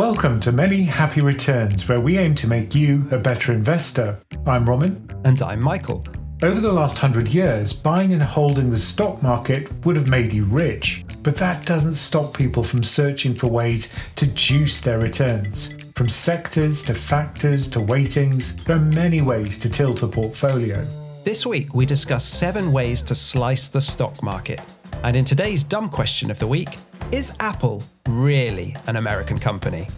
[0.00, 4.18] Welcome to Many Happy Returns, where we aim to make you a better investor.
[4.46, 5.06] I'm Ramin.
[5.26, 6.06] And I'm Michael.
[6.42, 10.46] Over the last hundred years, buying and holding the stock market would have made you
[10.46, 15.76] rich, but that doesn't stop people from searching for ways to juice their returns.
[15.94, 20.82] From sectors to factors to weightings, there are many ways to tilt a portfolio.
[21.24, 24.62] This week, we discuss seven ways to slice the stock market.
[25.02, 26.76] And in today's dumb question of the week,
[27.10, 29.88] is Apple really an American company?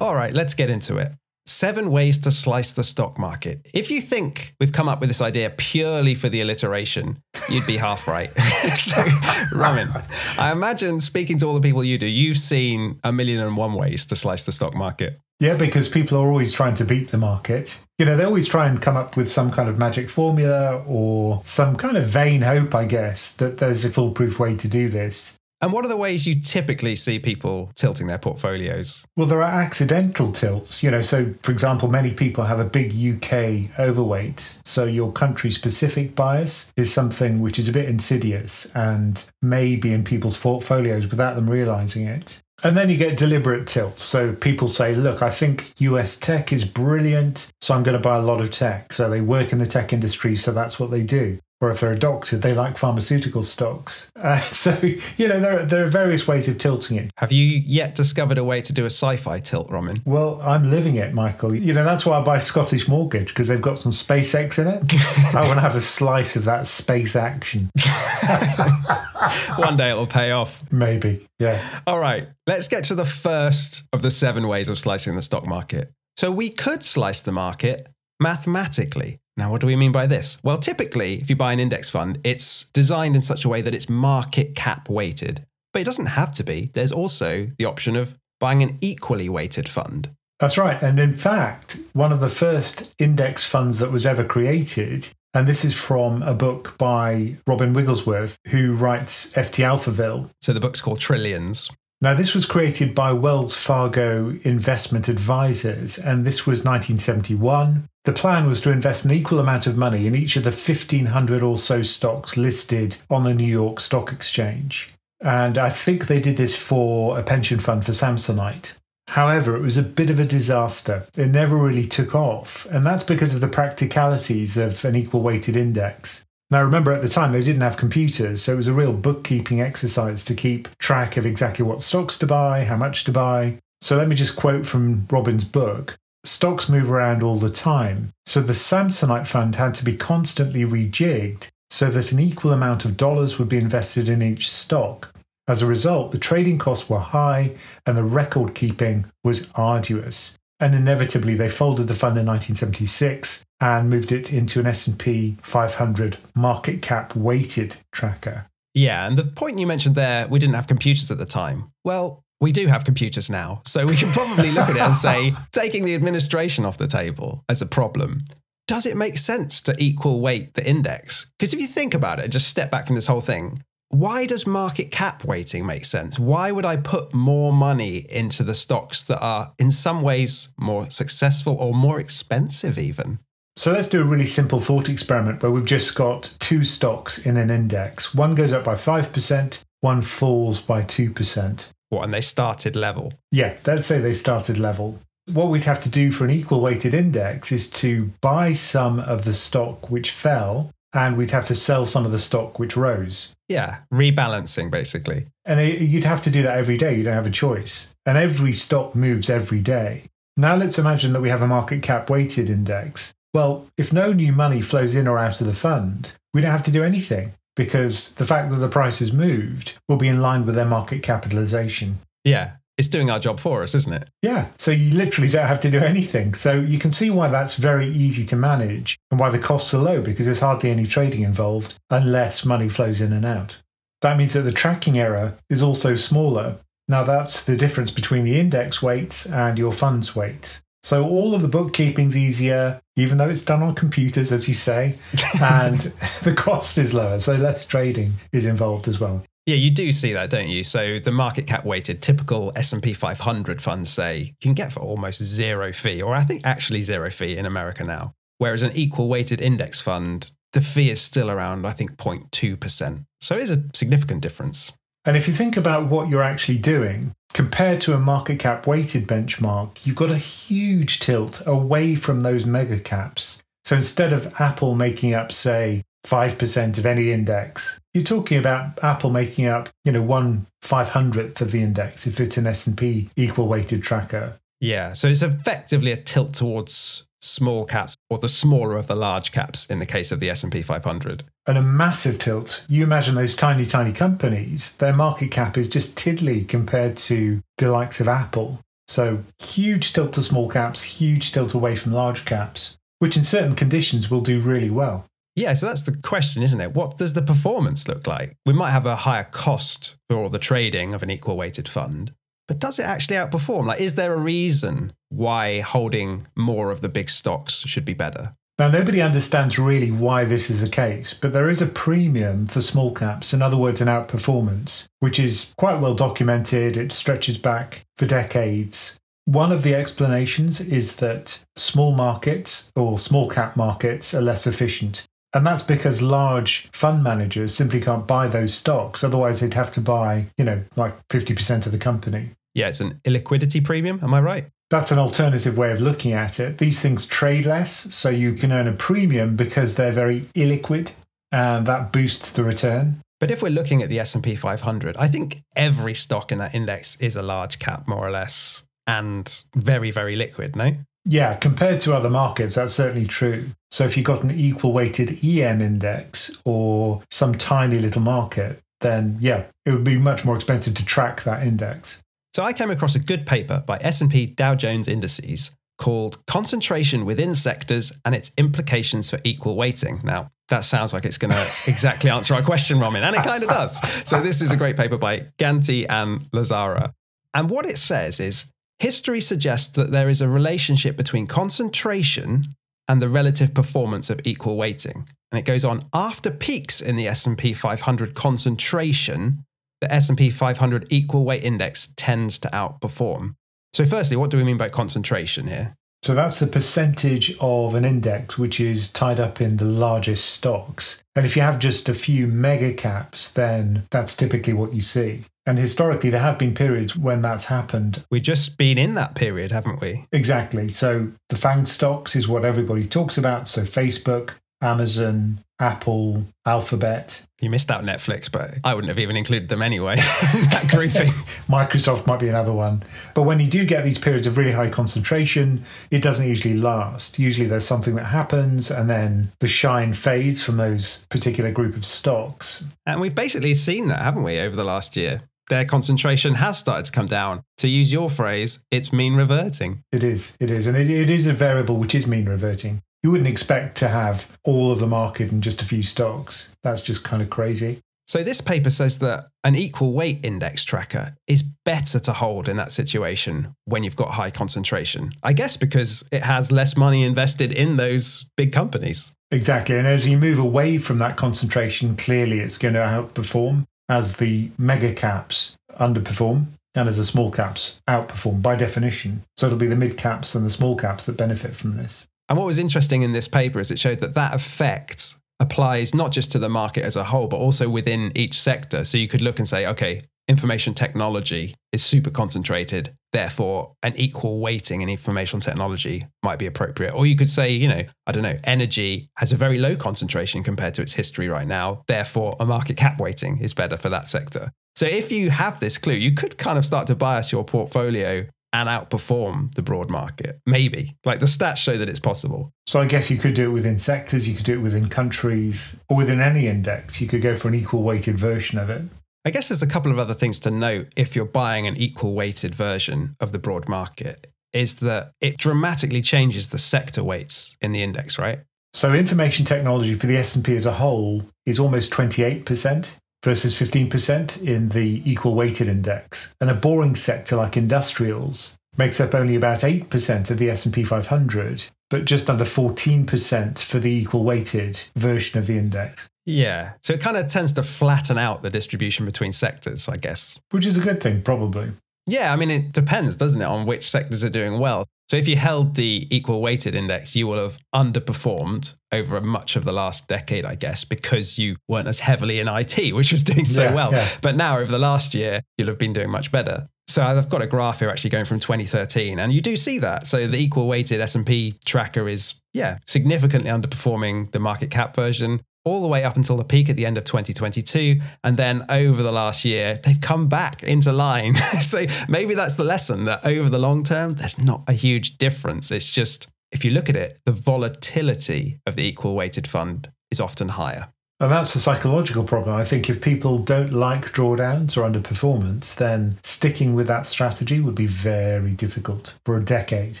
[0.00, 1.12] All right, let's get into it.
[1.44, 3.66] Seven ways to slice the stock market.
[3.74, 7.18] If you think we've come up with this idea purely for the alliteration,
[7.48, 8.30] you'd be half right.
[8.80, 9.04] so,
[9.52, 9.90] Ramin,
[10.38, 13.74] I imagine speaking to all the people you do, you've seen a million and one
[13.74, 15.18] ways to slice the stock market.
[15.40, 17.80] Yeah, because people are always trying to beat the market.
[17.98, 21.42] You know, they always try and come up with some kind of magic formula or
[21.44, 25.36] some kind of vain hope, I guess, that there's a foolproof way to do this.
[25.62, 29.04] And what are the ways you typically see people tilting their portfolios?
[29.16, 30.82] Well, there are accidental tilts.
[30.82, 34.58] You know, so for example, many people have a big UK overweight.
[34.64, 39.92] So your country specific bias is something which is a bit insidious and may be
[39.92, 42.42] in people's portfolios without them realizing it.
[42.64, 44.02] And then you get deliberate tilts.
[44.02, 48.18] So people say, look, I think US tech is brilliant, so I'm going to buy
[48.18, 48.92] a lot of tech.
[48.92, 51.92] So they work in the tech industry, so that's what they do or if they're
[51.92, 54.10] a doctor, they like pharmaceutical stocks.
[54.16, 54.76] Uh, so,
[55.16, 57.10] you know, there, are, there are various ways of tilting it.
[57.16, 60.02] Have you yet discovered a way to do a sci fi tilt, Ramin?
[60.04, 61.54] Well, I'm living it, Michael.
[61.54, 65.34] You know, that's why I buy Scottish Mortgage because they've got some SpaceX in it.
[65.36, 67.70] I want to have a slice of that space action.
[69.56, 70.64] One day it'll pay off.
[70.72, 71.62] Maybe, yeah.
[71.86, 75.46] All right, let's get to the first of the seven ways of slicing the stock
[75.46, 75.92] market.
[76.16, 77.86] So, we could slice the market
[78.20, 79.18] mathematically.
[79.36, 80.36] Now, what do we mean by this?
[80.42, 83.74] Well, typically, if you buy an index fund, it's designed in such a way that
[83.74, 85.46] it's market cap weighted.
[85.72, 86.70] But it doesn't have to be.
[86.74, 90.10] There's also the option of buying an equally weighted fund.
[90.38, 90.82] That's right.
[90.82, 95.64] And in fact, one of the first index funds that was ever created, and this
[95.64, 100.28] is from a book by Robin Wigglesworth, who writes FT Alphaville.
[100.42, 101.70] So the book's called Trillions.
[102.00, 107.88] Now, this was created by Wells Fargo Investment Advisors, and this was 1971.
[108.04, 111.40] The plan was to invest an equal amount of money in each of the 1,500
[111.40, 114.92] or so stocks listed on the New York Stock Exchange.
[115.20, 118.72] And I think they did this for a pension fund for Samsonite.
[119.06, 121.06] However, it was a bit of a disaster.
[121.16, 125.54] It never really took off, and that's because of the practicalities of an equal weighted
[125.54, 126.24] index.
[126.50, 129.60] Now, remember at the time they didn't have computers, so it was a real bookkeeping
[129.60, 133.58] exercise to keep track of exactly what stocks to buy, how much to buy.
[133.80, 135.96] So let me just quote from Robin's book.
[136.24, 141.48] Stocks move around all the time, so the Samsonite fund had to be constantly rejigged
[141.68, 145.12] so that an equal amount of dollars would be invested in each stock.
[145.48, 147.56] As a result, the trading costs were high
[147.86, 150.38] and the record keeping was arduous.
[150.60, 156.18] And inevitably, they folded the fund in 1976 and moved it into an S&P 500
[156.36, 158.46] market cap weighted tracker.
[158.74, 161.72] Yeah, and the point you mentioned there, we didn't have computers at the time.
[161.84, 165.32] Well, we do have computers now, so we can probably look at it and say
[165.52, 168.18] taking the administration off the table as a problem.
[168.66, 171.26] Does it make sense to equal weight the index?
[171.38, 174.44] Because if you think about it, just step back from this whole thing, why does
[174.44, 176.18] market cap weighting make sense?
[176.18, 180.90] Why would I put more money into the stocks that are in some ways more
[180.90, 183.20] successful or more expensive, even?
[183.56, 187.36] So let's do a really simple thought experiment where we've just got two stocks in
[187.36, 188.14] an index.
[188.14, 191.68] One goes up by 5%, one falls by 2%.
[191.92, 193.12] What, and they started level?
[193.32, 194.98] Yeah, let's say they started level.
[195.30, 199.26] What we'd have to do for an equal weighted index is to buy some of
[199.26, 203.34] the stock which fell and we'd have to sell some of the stock which rose.
[203.50, 205.26] Yeah, rebalancing basically.
[205.44, 206.96] And it, you'd have to do that every day.
[206.96, 207.94] You don't have a choice.
[208.06, 210.04] And every stock moves every day.
[210.38, 213.12] Now let's imagine that we have a market cap weighted index.
[213.34, 216.62] Well, if no new money flows in or out of the fund, we don't have
[216.62, 220.46] to do anything because the fact that the price has moved will be in line
[220.46, 221.98] with their market capitalization.
[222.24, 224.08] Yeah, it's doing our job for us, isn't it?
[224.22, 224.48] Yeah.
[224.56, 226.34] So you literally don't have to do anything.
[226.34, 229.78] So you can see why that's very easy to manage and why the costs are
[229.78, 233.58] low because there's hardly any trading involved unless money flows in and out.
[234.00, 236.56] That means that the tracking error is also smaller.
[236.88, 240.60] Now, that's the difference between the index weights and your fund's weight.
[240.82, 244.98] So all of the bookkeeping's easier, even though it's done on computers, as you say,
[245.40, 245.80] and
[246.22, 247.18] the cost is lower.
[247.18, 249.24] So less trading is involved as well.
[249.46, 250.62] Yeah, you do see that, don't you?
[250.62, 255.22] So the market cap weighted typical S&P 500 funds say you can get for almost
[255.24, 258.14] zero fee, or I think actually zero fee in America now.
[258.38, 263.04] Whereas an equal weighted index fund, the fee is still around, I think, 0.2%.
[263.20, 264.72] So it is a significant difference.
[265.04, 269.06] And if you think about what you're actually doing, compared to a market cap weighted
[269.06, 273.42] benchmark, you've got a huge tilt away from those mega caps.
[273.64, 279.10] So instead of Apple making up, say, 5% of any index, you're talking about Apple
[279.10, 283.48] making up, you know, one five hundredth of the index if it's an S&P equal
[283.48, 284.38] weighted tracker.
[284.60, 289.32] Yeah, so it's effectively a tilt towards small caps or the smaller of the large
[289.32, 293.36] caps in the case of the S&P 500 and a massive tilt you imagine those
[293.36, 298.60] tiny tiny companies their market cap is just tiddly compared to the likes of apple
[298.88, 303.54] so huge tilt to small caps huge tilt away from large caps which in certain
[303.54, 305.04] conditions will do really well
[305.34, 306.74] yeah, so that's the question, isn't it?
[306.74, 308.36] What does the performance look like?
[308.44, 312.12] We might have a higher cost for the trading of an equal weighted fund,
[312.48, 313.66] but does it actually outperform?
[313.66, 318.34] Like, is there a reason why holding more of the big stocks should be better?
[318.58, 322.60] Now, nobody understands really why this is the case, but there is a premium for
[322.60, 326.76] small caps, in other words, an outperformance, which is quite well documented.
[326.76, 328.98] It stretches back for decades.
[329.24, 335.06] One of the explanations is that small markets or small cap markets are less efficient.
[335.34, 339.02] And that's because large fund managers simply can't buy those stocks.
[339.02, 342.30] Otherwise, they'd have to buy, you know, like 50% of the company.
[342.54, 343.98] Yeah, it's an illiquidity premium.
[344.02, 344.46] Am I right?
[344.72, 346.56] That's an alternative way of looking at it.
[346.56, 350.94] These things trade less, so you can earn a premium because they're very illiquid,
[351.30, 353.02] and that boosts the return.
[353.20, 356.96] But if we're looking at the S&P 500, I think every stock in that index
[357.00, 360.74] is a large cap more or less and very very liquid, no?
[361.04, 363.50] Yeah, compared to other markets, that's certainly true.
[363.70, 369.18] So if you've got an equal weighted EM index or some tiny little market, then
[369.20, 372.01] yeah, it would be much more expensive to track that index.
[372.34, 377.34] So I came across a good paper by S&P Dow Jones Indices called Concentration Within
[377.34, 380.00] Sectors and Its Implications for Equal Weighting.
[380.02, 383.42] Now, that sounds like it's going to exactly answer our question, Ramin, and it kind
[383.42, 383.80] of does.
[384.08, 386.92] So this is a great paper by Ganti and Lazzara.
[387.34, 388.46] And what it says is
[388.78, 392.54] History suggests that there is a relationship between concentration
[392.88, 395.06] and the relative performance of equal weighting.
[395.30, 399.44] And it goes on after peaks in the S&P 500 concentration,
[399.82, 403.34] the S&P 500 equal weight index tends to outperform.
[403.74, 405.74] So firstly, what do we mean by concentration here?
[406.02, 411.02] So that's the percentage of an index which is tied up in the largest stocks.
[411.14, 415.24] And if you have just a few mega caps, then that's typically what you see.
[415.46, 418.04] And historically, there have been periods when that's happened.
[418.10, 420.04] We've just been in that period, haven't we?
[420.12, 420.68] Exactly.
[420.68, 423.48] So the FANG stocks is what everybody talks about.
[423.48, 427.24] So Facebook, Amazon, Apple, Alphabet.
[427.40, 431.08] You missed out Netflix, but I wouldn't have even included them anyway that grouping.
[431.48, 432.82] Microsoft might be another one.
[433.14, 437.18] But when you do get these periods of really high concentration, it doesn't usually last.
[437.18, 441.84] Usually there's something that happens and then the shine fades from those particular group of
[441.84, 442.64] stocks.
[442.86, 445.22] And we've basically seen that, haven't we, over the last year?
[445.48, 447.42] their concentration has started to come down.
[447.58, 449.82] To use your phrase, it's mean reverting.
[449.92, 450.34] It is.
[450.40, 450.66] It is.
[450.66, 452.80] And it, it is a variable which is mean reverting.
[453.02, 456.54] You wouldn't expect to have all of the market in just a few stocks.
[456.62, 457.80] That's just kind of crazy.
[458.06, 462.56] So, this paper says that an equal weight index tracker is better to hold in
[462.56, 465.10] that situation when you've got high concentration.
[465.22, 469.12] I guess because it has less money invested in those big companies.
[469.30, 469.78] Exactly.
[469.78, 474.50] And as you move away from that concentration, clearly it's going to outperform as the
[474.58, 479.22] mega caps underperform and as the small caps outperform by definition.
[479.36, 482.06] So it'll be the mid caps and the small caps that benefit from this.
[482.32, 486.12] And what was interesting in this paper is it showed that that effect applies not
[486.12, 488.84] just to the market as a whole, but also within each sector.
[488.84, 494.40] So you could look and say, okay, information technology is super concentrated, therefore, an equal
[494.40, 496.94] weighting in information technology might be appropriate.
[496.94, 500.42] Or you could say, you know, I don't know, energy has a very low concentration
[500.42, 504.08] compared to its history right now, therefore, a market cap weighting is better for that
[504.08, 504.50] sector.
[504.74, 508.26] So if you have this clue, you could kind of start to bias your portfolio
[508.52, 510.40] and outperform the broad market.
[510.46, 510.96] Maybe.
[511.04, 512.52] Like the stats show that it's possible.
[512.66, 515.76] So I guess you could do it within sectors, you could do it within countries,
[515.88, 517.00] or within any index.
[517.00, 518.82] You could go for an equal weighted version of it.
[519.24, 522.14] I guess there's a couple of other things to note if you're buying an equal
[522.14, 527.72] weighted version of the broad market is that it dramatically changes the sector weights in
[527.72, 528.40] the index, right?
[528.74, 532.90] So information technology for the S&P as a whole is almost 28%
[533.22, 536.34] versus 15% in the equal weighted index.
[536.40, 541.66] And a boring sector like industrials makes up only about 8% of the S&P 500,
[541.90, 546.08] but just under 14% for the equal weighted version of the index.
[546.24, 546.72] Yeah.
[546.82, 550.40] So it kind of tends to flatten out the distribution between sectors, I guess.
[550.50, 551.72] Which is a good thing, probably.
[552.06, 554.84] Yeah, I mean, it depends, doesn't it, on which sectors are doing well.
[555.12, 559.66] So if you held the equal weighted index, you will have underperformed over much of
[559.66, 563.44] the last decade, I guess, because you weren't as heavily in IT, which was doing
[563.44, 563.92] so Yeah, well.
[563.92, 564.08] yeah.
[564.22, 566.66] But now over the last year, you'll have been doing much better.
[566.88, 570.06] So I've got a graph here actually going from 2013, and you do see that.
[570.06, 575.80] So the equal weighted S&P tracker is, yeah, significantly underperforming the market cap version all
[575.80, 578.00] the way up until the peak at the end of 2022.
[578.24, 581.34] And then over the last year, they've come back into line.
[581.60, 585.70] so maybe that's the lesson that over the long term, there's not a huge difference.
[585.70, 590.20] It's just, if you look at it, the volatility of the equal weighted fund is
[590.20, 590.88] often higher.
[591.22, 592.56] And that's a psychological problem.
[592.56, 597.76] I think if people don't like drawdowns or underperformance, then sticking with that strategy would
[597.76, 600.00] be very difficult for a decade.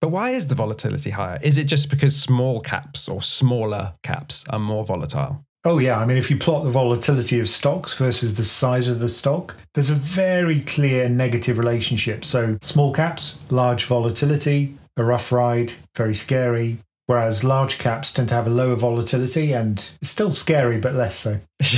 [0.00, 1.38] But why is the volatility higher?
[1.42, 5.44] Is it just because small caps or smaller caps are more volatile?
[5.66, 5.98] Oh, yeah.
[5.98, 9.56] I mean, if you plot the volatility of stocks versus the size of the stock,
[9.74, 12.24] there's a very clear negative relationship.
[12.24, 16.78] So, small caps, large volatility, a rough ride, very scary.
[17.10, 21.40] Whereas large caps tend to have a lower volatility and still scary, but less so.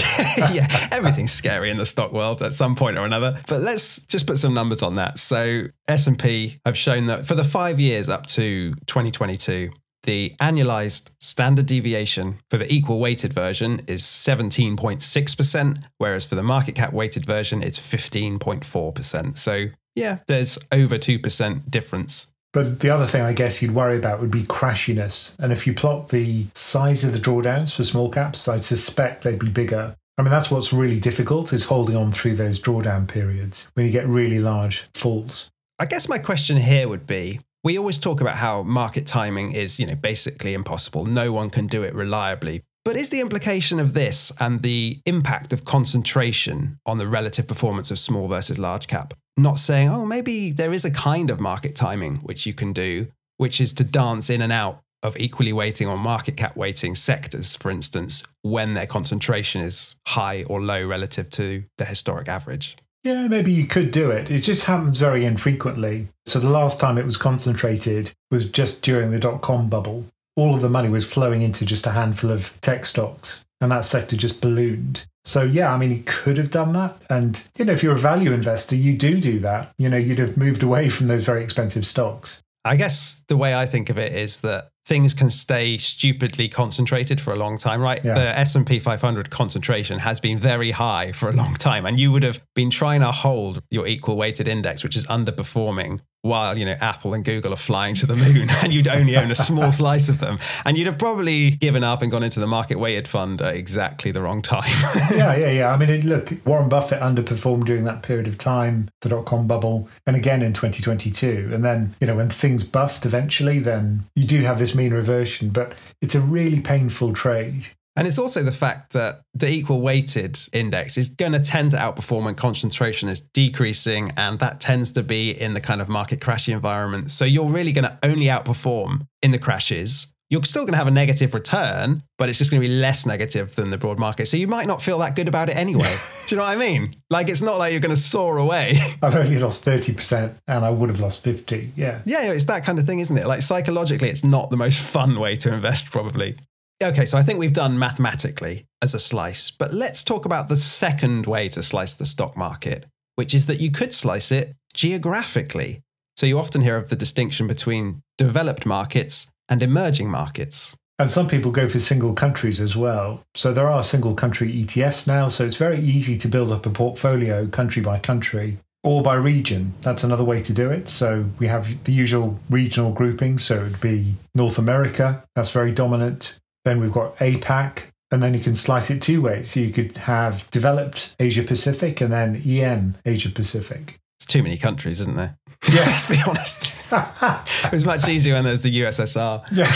[0.52, 3.40] yeah, everything's scary in the stock world at some point or another.
[3.48, 5.18] But let's just put some numbers on that.
[5.18, 9.70] So S&P have shown that for the 5 years up to 2022,
[10.02, 16.74] the annualized standard deviation for the equal weighted version is 17.6%, whereas for the market
[16.74, 19.38] cap weighted version, it's 15.4%.
[19.38, 24.20] So, yeah, there's over 2% difference But the other thing I guess you'd worry about
[24.20, 25.34] would be crashiness.
[25.38, 29.38] And if you plot the size of the drawdowns for small caps, I suspect they'd
[29.38, 29.96] be bigger.
[30.18, 33.92] I mean, that's what's really difficult is holding on through those drawdown periods when you
[33.92, 35.50] get really large falls.
[35.78, 39.80] I guess my question here would be we always talk about how market timing is,
[39.80, 41.06] you know, basically impossible.
[41.06, 42.62] No one can do it reliably.
[42.84, 47.92] But is the implication of this and the impact of concentration on the relative performance
[47.92, 51.74] of small versus large cap not saying, oh, maybe there is a kind of market
[51.74, 53.08] timing which you can do,
[53.38, 57.56] which is to dance in and out of equally weighting or market cap weighting sectors,
[57.56, 62.76] for instance, when their concentration is high or low relative to the historic average?
[63.02, 64.30] Yeah, maybe you could do it.
[64.30, 66.06] It just happens very infrequently.
[66.26, 70.04] So the last time it was concentrated was just during the dot com bubble.
[70.36, 73.84] All of the money was flowing into just a handful of tech stocks, and that
[73.84, 75.04] sector just ballooned.
[75.24, 77.00] So yeah, I mean, he could have done that.
[77.08, 79.72] And you know, if you're a value investor, you do do that.
[79.78, 82.42] You know, you'd have moved away from those very expensive stocks.
[82.64, 87.20] I guess the way I think of it is that things can stay stupidly concentrated
[87.20, 88.04] for a long time, right?
[88.04, 88.14] Yeah.
[88.14, 92.22] The S&P 500 concentration has been very high for a long time and you would
[92.22, 96.76] have been trying to hold your equal weighted index which is underperforming while, you know,
[96.80, 100.08] Apple and Google are flying to the moon and you'd only own a small slice
[100.08, 103.42] of them and you'd have probably given up and gone into the market weighted fund
[103.42, 104.70] at exactly the wrong time.
[105.10, 105.72] yeah, yeah, yeah.
[105.72, 109.46] I mean, it, look, Warren Buffett underperformed during that period of time, the dot com
[109.48, 111.50] bubble, and again in 2022.
[111.52, 115.50] And then, you know, when things bust eventually, then you do have this mean reversion,
[115.50, 117.68] but it's a really painful trade.
[117.94, 121.76] And it's also the fact that the equal weighted index is going to tend to
[121.76, 124.12] outperform when concentration is decreasing.
[124.16, 127.10] And that tends to be in the kind of market crashy environment.
[127.10, 130.06] So you're really going to only outperform in the crashes.
[130.32, 133.04] You're still going to have a negative return, but it's just going to be less
[133.04, 134.28] negative than the broad market.
[134.28, 135.94] So you might not feel that good about it anyway.
[136.26, 136.96] Do you know what I mean?
[137.10, 138.78] Like it's not like you're going to soar away.
[139.02, 141.72] I've only lost 30% and I would have lost 50.
[141.76, 142.00] Yeah.
[142.06, 143.26] Yeah, it's that kind of thing, isn't it?
[143.26, 146.38] Like psychologically, it's not the most fun way to invest, probably.
[146.82, 150.56] Okay, so I think we've done mathematically as a slice, but let's talk about the
[150.56, 152.86] second way to slice the stock market,
[153.16, 155.82] which is that you could slice it geographically.
[156.16, 160.74] So you often hear of the distinction between developed markets and emerging markets.
[160.98, 163.22] And some people go for single countries as well.
[163.34, 165.28] So there are single country ETFs now.
[165.28, 169.74] So it's very easy to build up a portfolio country by country or by region.
[169.80, 170.88] That's another way to do it.
[170.88, 173.42] So we have the usual regional groupings.
[173.42, 176.38] So it would be North America, that's very dominant.
[176.64, 179.50] Then we've got APAC, and then you can slice it two ways.
[179.50, 183.98] So you could have developed Asia Pacific and then EM Asia Pacific.
[184.22, 185.36] It's too many countries, isn't there?
[185.68, 185.80] Yeah.
[185.86, 186.72] Let's be honest.
[187.64, 189.44] it was much easier when there's the USSR.
[189.50, 189.66] Yeah.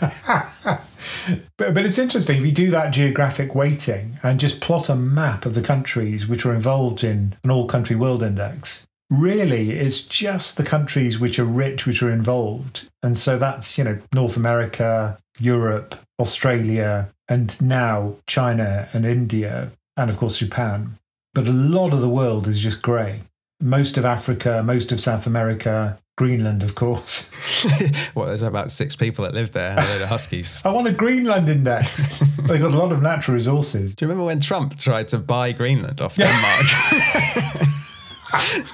[1.56, 5.44] but, but it's interesting if you do that geographic weighting and just plot a map
[5.44, 8.86] of the countries which are involved in an all country world index.
[9.10, 12.88] Really, it's just the countries which are rich which are involved.
[13.02, 20.10] And so that's, you know, North America, Europe, Australia, and now China and India, and
[20.10, 20.96] of course Japan.
[21.34, 23.22] But a lot of the world is just grey.
[23.62, 27.30] Most of Africa, most of South America, Greenland, of course.
[28.14, 30.60] well, there's about six people that live there, and a load of huskies.
[30.64, 31.96] I want a Greenland index.
[32.42, 33.94] They've got a lot of natural resources.
[33.94, 36.66] Do you remember when Trump tried to buy Greenland off Denmark?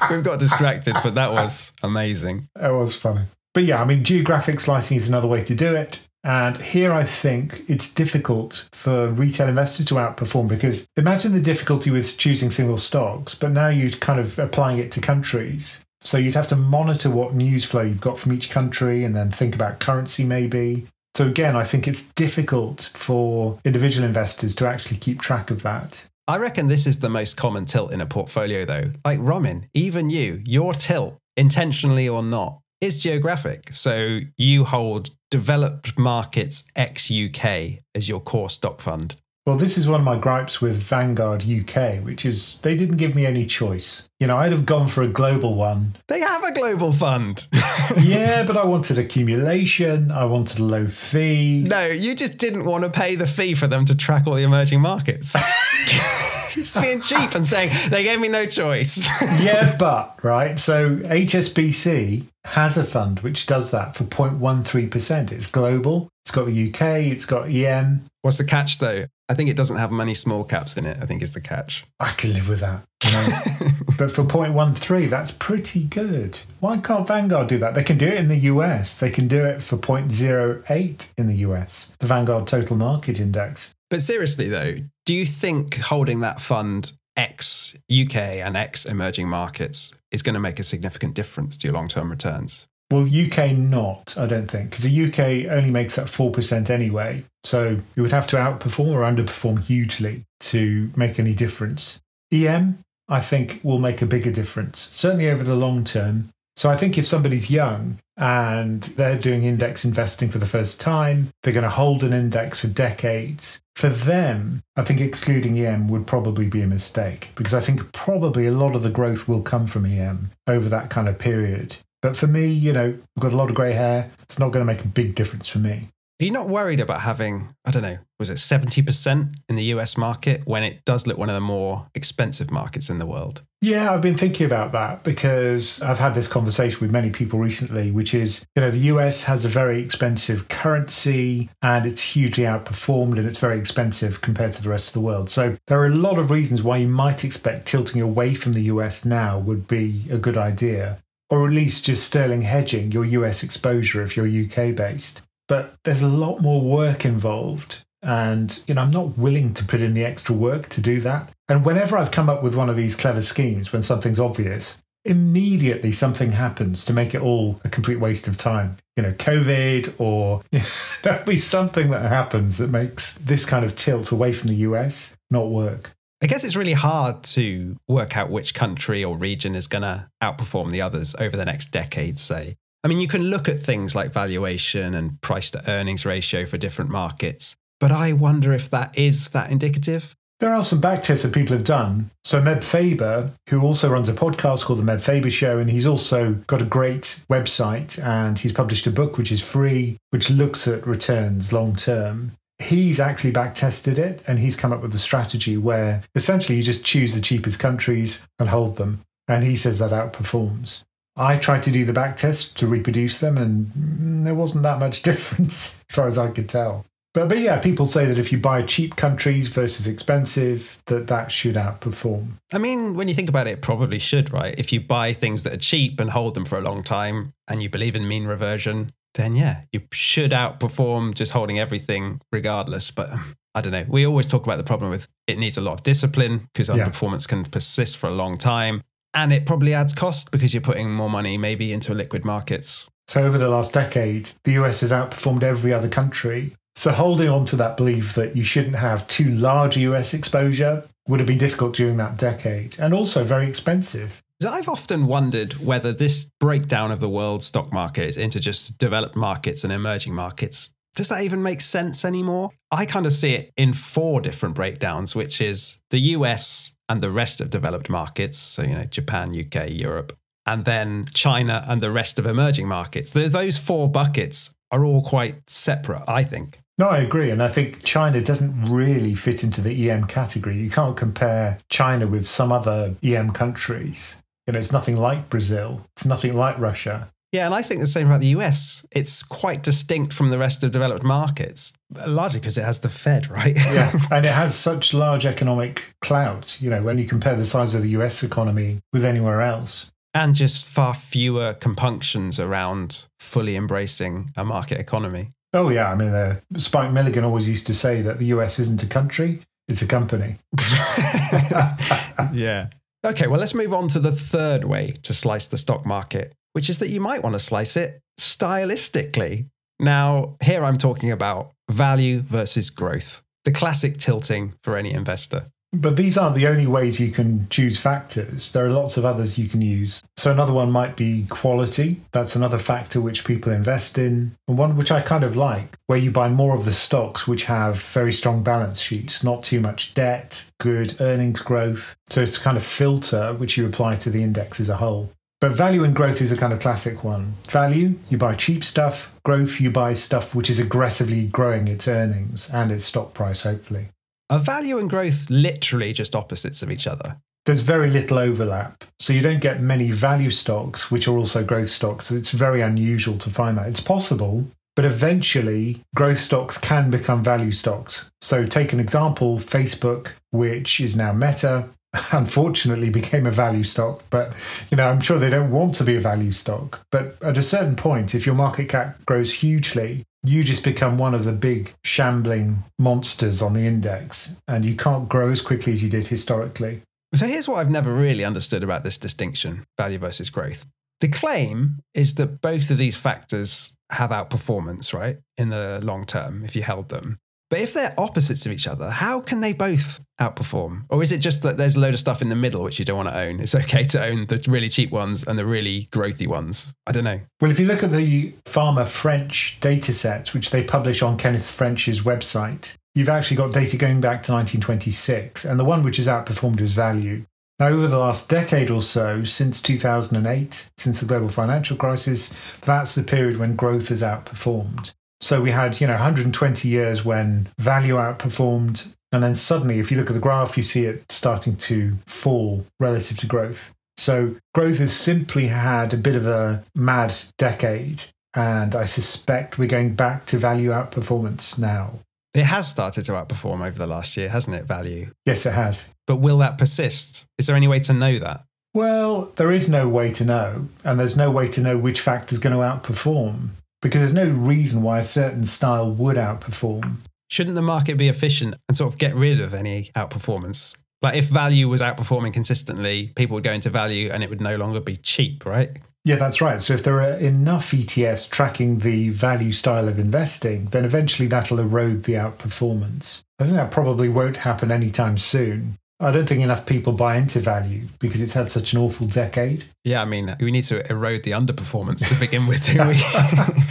[0.11, 2.49] We've got distracted, but that was amazing.
[2.57, 3.26] It was funny.
[3.52, 6.07] But yeah, I mean, geographic slicing is another way to do it.
[6.25, 11.90] And here I think it's difficult for retail investors to outperform because imagine the difficulty
[11.90, 15.82] with choosing single stocks, but now you're kind of applying it to countries.
[16.00, 19.30] So you'd have to monitor what news flow you've got from each country and then
[19.30, 20.87] think about currency maybe.
[21.16, 26.04] So again, I think it's difficult for individual investors to actually keep track of that.
[26.28, 28.92] I reckon this is the most common tilt in a portfolio though.
[29.04, 33.70] Like Ramin, even you, your tilt, intentionally or not, is geographic.
[33.72, 39.16] So you hold developed markets ex UK as your core stock fund.
[39.49, 43.14] Well, this is one of my gripes with Vanguard UK, which is they didn't give
[43.14, 44.07] me any choice.
[44.21, 45.97] You know, I'd have gone for a global one.
[46.07, 47.47] They have a global fund.
[47.99, 50.11] yeah, but I wanted accumulation.
[50.11, 51.64] I wanted a low fee.
[51.67, 54.43] No, you just didn't want to pay the fee for them to track all the
[54.43, 55.35] emerging markets.
[56.50, 59.07] just being cheap and saying they gave me no choice.
[59.40, 60.59] yeah, but right.
[60.59, 65.33] So HSBC has a fund which does that for 0.13%.
[65.33, 66.11] It's global.
[66.25, 66.83] It's got the UK.
[67.11, 68.05] It's got EM.
[68.28, 69.06] What's the catch though?
[69.30, 70.99] I think it doesn't have many small caps in it.
[71.00, 71.87] I think is the catch.
[71.99, 72.82] I can live with that.
[73.02, 73.70] You know?
[73.97, 76.38] but for 0.13, that's pretty good.
[76.61, 77.75] Why can't Vanguard do that?
[77.75, 79.00] They can do it in the US.
[79.00, 83.75] They can do it for 0.08 in the US, the Vanguard Total Market Index.
[83.88, 89.94] But seriously, though, do you think holding that fund X UK and X emerging markets
[90.11, 92.68] is going to make a significant difference to your long term returns?
[92.90, 97.25] Well, UK not, I don't think, because the UK only makes up 4% anyway.
[97.45, 102.00] So you would have to outperform or underperform hugely to make any difference.
[102.33, 102.78] EM,
[103.09, 106.30] I think, will make a bigger difference, certainly over the long term.
[106.57, 111.28] So I think if somebody's young and they're doing index investing for the first time,
[111.42, 113.61] they're going to hold an index for decades.
[113.76, 118.47] For them, I think excluding EM would probably be a mistake because I think probably
[118.47, 121.76] a lot of the growth will come from EM over that kind of period.
[122.02, 124.11] But for me, you know, I've got a lot of grey hair.
[124.23, 125.88] It's not going to make a big difference for me.
[126.21, 129.97] Are you not worried about having, I don't know, was it 70% in the US
[129.97, 133.43] market when it does look one of the more expensive markets in the world?
[133.61, 137.93] Yeah, I've been thinking about that because I've had this conversation with many people recently,
[137.93, 143.19] which is, you know, the US has a very expensive currency and it's hugely outperformed
[143.19, 145.30] and it's very expensive compared to the rest of the world.
[145.30, 148.63] So there are a lot of reasons why you might expect tilting away from the
[148.63, 150.99] US now would be a good idea.
[151.30, 156.02] Or at least just sterling hedging your US exposure if you're UK based but there's
[156.02, 157.84] a lot more work involved.
[158.00, 161.32] And, you know, I'm not willing to put in the extra work to do that.
[161.49, 165.91] And whenever I've come up with one of these clever schemes, when something's obvious, immediately
[165.91, 168.76] something happens to make it all a complete waste of time.
[168.97, 170.43] You know, COVID or
[171.02, 175.14] there'll be something that happens that makes this kind of tilt away from the US
[175.30, 175.91] not work.
[176.21, 180.09] I guess it's really hard to work out which country or region is going to
[180.21, 182.57] outperform the others over the next decade, say.
[182.83, 186.59] I mean, you can look at things like valuation and price to earnings ratio for
[186.59, 190.17] different markets, but I wonder if that is that indicative.
[190.41, 192.11] There are some backtests that people have done.
[192.23, 195.87] So Meb Faber, who also runs a podcast called The Meb Faber Show, and he's
[195.87, 200.69] also got a great website and he's published a book which is free, which looks
[200.69, 202.33] at returns long term.
[202.58, 206.84] He's actually backtested it and he's come up with a strategy where essentially you just
[206.84, 209.02] choose the cheapest countries and hold them.
[209.28, 210.82] And he says that outperforms.
[211.18, 215.02] I tried to do the back test to reproduce them, and there wasn't that much
[215.02, 216.86] difference as far as I could tell.
[217.12, 221.32] But, but yeah, people say that if you buy cheap countries versus expensive, that that
[221.32, 222.34] should outperform.
[222.52, 224.54] I mean, when you think about it, it probably should, right?
[224.56, 227.62] If you buy things that are cheap and hold them for a long time, and
[227.62, 232.90] you believe in mean reversion, then yeah, you should outperform just holding everything regardless.
[232.90, 233.86] But um, I don't know.
[233.88, 237.26] We always talk about the problem with it needs a lot of discipline because underperformance
[237.26, 237.42] yeah.
[237.42, 238.82] can persist for a long time
[239.14, 242.86] and it probably adds cost because you're putting more money maybe into liquid markets.
[243.08, 246.52] So over the last decade, the US has outperformed every other country.
[246.76, 251.21] So holding on to that belief that you shouldn't have too large US exposure would
[251.21, 254.23] have been difficult during that decade and also very expensive.
[254.46, 259.64] I've often wondered whether this breakdown of the world stock market into just developed markets
[259.64, 262.50] and emerging markets does that even make sense anymore?
[262.72, 267.10] I kind of see it in four different breakdowns, which is the US and the
[267.10, 268.36] rest of developed markets.
[268.36, 270.12] So, you know, Japan, UK, Europe,
[270.44, 273.12] and then China and the rest of emerging markets.
[273.12, 276.58] Those four buckets are all quite separate, I think.
[276.78, 277.30] No, I agree.
[277.30, 280.56] And I think China doesn't really fit into the EM category.
[280.58, 284.20] You can't compare China with some other EM countries.
[284.49, 287.11] You know, it's nothing like Brazil, it's nothing like Russia.
[287.32, 288.82] Yeah, and I think the same about the US.
[288.91, 291.75] It's quite distinct from the rest of developed markets,
[292.06, 293.54] largely because it has the Fed, right?
[293.54, 297.75] yeah, and it has such large economic clout, you know, when you compare the size
[297.75, 299.91] of the US economy with anywhere else.
[300.15, 305.32] And just far fewer compunctions around fully embracing a market economy.
[305.52, 305.93] Oh, yeah.
[305.93, 309.41] I mean, uh, Spike Milligan always used to say that the US isn't a country,
[309.69, 310.37] it's a company.
[312.32, 312.69] yeah.
[313.08, 316.68] Okay, well, let's move on to the third way to slice the stock market, which
[316.68, 319.49] is that you might want to slice it stylistically.
[319.80, 325.47] Now, here I'm talking about value versus growth, the classic tilting for any investor.
[325.73, 328.52] But these aren't the only ways you can choose factors.
[328.52, 330.02] There are lots of others you can use.
[330.17, 332.00] So, another one might be quality.
[332.11, 334.35] That's another factor which people invest in.
[334.49, 337.45] And one which I kind of like, where you buy more of the stocks which
[337.45, 341.95] have very strong balance sheets, not too much debt, good earnings growth.
[342.09, 345.13] So, it's a kind of filter which you apply to the index as a whole.
[345.41, 347.35] But value and growth is a kind of classic one.
[347.47, 349.15] Value, you buy cheap stuff.
[349.23, 353.91] Growth, you buy stuff which is aggressively growing its earnings and its stock price, hopefully.
[354.30, 357.17] Are value and growth literally just opposites of each other?
[357.47, 358.84] There's very little overlap.
[358.99, 362.10] So you don't get many value stocks, which are also growth stocks.
[362.10, 363.69] It's very unusual to find that.
[363.69, 364.45] It's possible,
[364.76, 368.10] but eventually growth stocks can become value stocks.
[368.21, 371.71] So take an example Facebook, which is now Meta,
[372.12, 374.34] unfortunately became a value stock but
[374.71, 377.43] you know i'm sure they don't want to be a value stock but at a
[377.43, 381.75] certain point if your market cap grows hugely you just become one of the big
[381.84, 386.82] shambling monsters on the index and you can't grow as quickly as you did historically.
[387.14, 390.67] So here's what I've never really understood about this distinction value versus growth.
[391.00, 396.45] The claim is that both of these factors have outperformance, right, in the long term
[396.45, 397.19] if you held them.
[397.50, 400.84] But if they're opposites of each other, how can they both outperform?
[400.91, 402.84] Or is it just that there's a load of stuff in the middle which you
[402.84, 403.41] don't want to own?
[403.41, 406.75] It's okay to own the really cheap ones and the really growthy ones.
[406.87, 407.21] I don't know.
[407.41, 411.50] Well, if you look at the Fama French data set, which they publish on Kenneth
[411.50, 415.45] French's website, you've actually got data going back to 1926.
[415.47, 417.25] And the one which has outperformed is value.
[417.58, 422.95] Now, over the last decade or so, since 2008, since the global financial crisis, that's
[422.95, 424.93] the period when growth has outperformed.
[425.21, 428.95] So we had, you know, 120 years when value outperformed.
[429.11, 432.65] And then suddenly, if you look at the graph, you see it starting to fall
[432.78, 433.73] relative to growth.
[433.97, 438.02] So growth has simply had a bit of a mad decade.
[438.35, 441.99] And I suspect we're going back to value outperformance now.
[442.35, 445.11] It has started to outperform over the last year, hasn't it, value?
[445.26, 445.89] Yes, it has.
[446.07, 447.25] But will that persist?
[447.39, 448.45] Is there any way to know that?
[448.75, 450.69] Well, there is no way to know.
[450.85, 453.49] And there's no way to know which factor is going to outperform
[453.82, 456.97] because there's no reason why a certain style would outperform.
[457.28, 460.75] Shouldn't the market be efficient and sort of get rid of any outperformance?
[461.02, 464.56] Like if value was outperforming consistently, people would go into value and it would no
[464.56, 465.71] longer be cheap, right?
[466.04, 466.62] Yeah, that's right.
[466.62, 471.60] So if there are enough ETFs tracking the value style of investing, then eventually that'll
[471.60, 473.23] erode the outperformance.
[473.38, 475.76] I think that probably won't happen anytime soon.
[476.00, 479.65] I don't think enough people buy into value because it's had such an awful decade.
[479.82, 482.97] Yeah, I mean, we need to erode the underperformance to begin with, do we?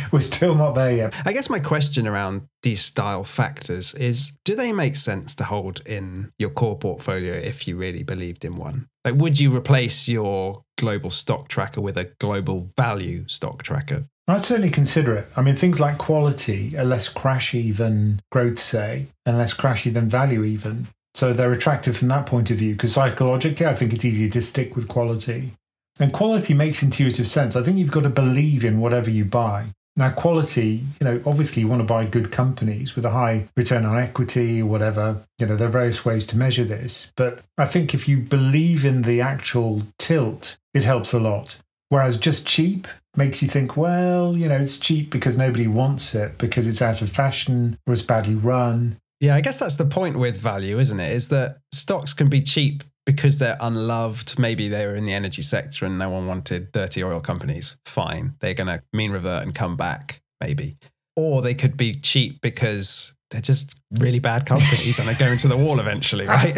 [0.12, 1.14] We're still not there yet.
[1.26, 5.82] I guess my question around these style factors is do they make sense to hold
[5.86, 8.88] in your core portfolio if you really believed in one?
[9.06, 14.04] Like, would you replace your global stock tracker with a global value stock tracker?
[14.28, 15.30] I'd certainly consider it.
[15.38, 20.10] I mean, things like quality are less crashy than growth, say, and less crashy than
[20.10, 20.88] value, even.
[21.18, 24.42] So they're attractive from that point of view because psychologically, I think it's easier to
[24.44, 25.54] stick with quality.
[26.00, 27.56] And quality makes intuitive sense.
[27.56, 29.70] I think you've got to believe in whatever you buy.
[29.96, 33.84] Now, quality, you know, obviously you want to buy good companies with a high return
[33.84, 35.24] on equity or whatever.
[35.40, 37.12] You know, there are various ways to measure this.
[37.16, 41.58] But I think if you believe in the actual tilt, it helps a lot.
[41.90, 46.38] Whereas just cheap makes you think, well, you know, it's cheap because nobody wants it,
[46.38, 48.98] because it's out of fashion or it's badly run.
[49.20, 51.12] Yeah, I guess that's the point with value, isn't it?
[51.12, 54.38] Is that stocks can be cheap because they're unloved.
[54.38, 57.76] Maybe they were in the energy sector and no one wanted dirty oil companies.
[57.86, 58.36] Fine.
[58.40, 60.78] They're going to mean revert and come back, maybe.
[61.16, 65.48] Or they could be cheap because they're just really bad companies and they're going to
[65.48, 66.56] the wall eventually, right?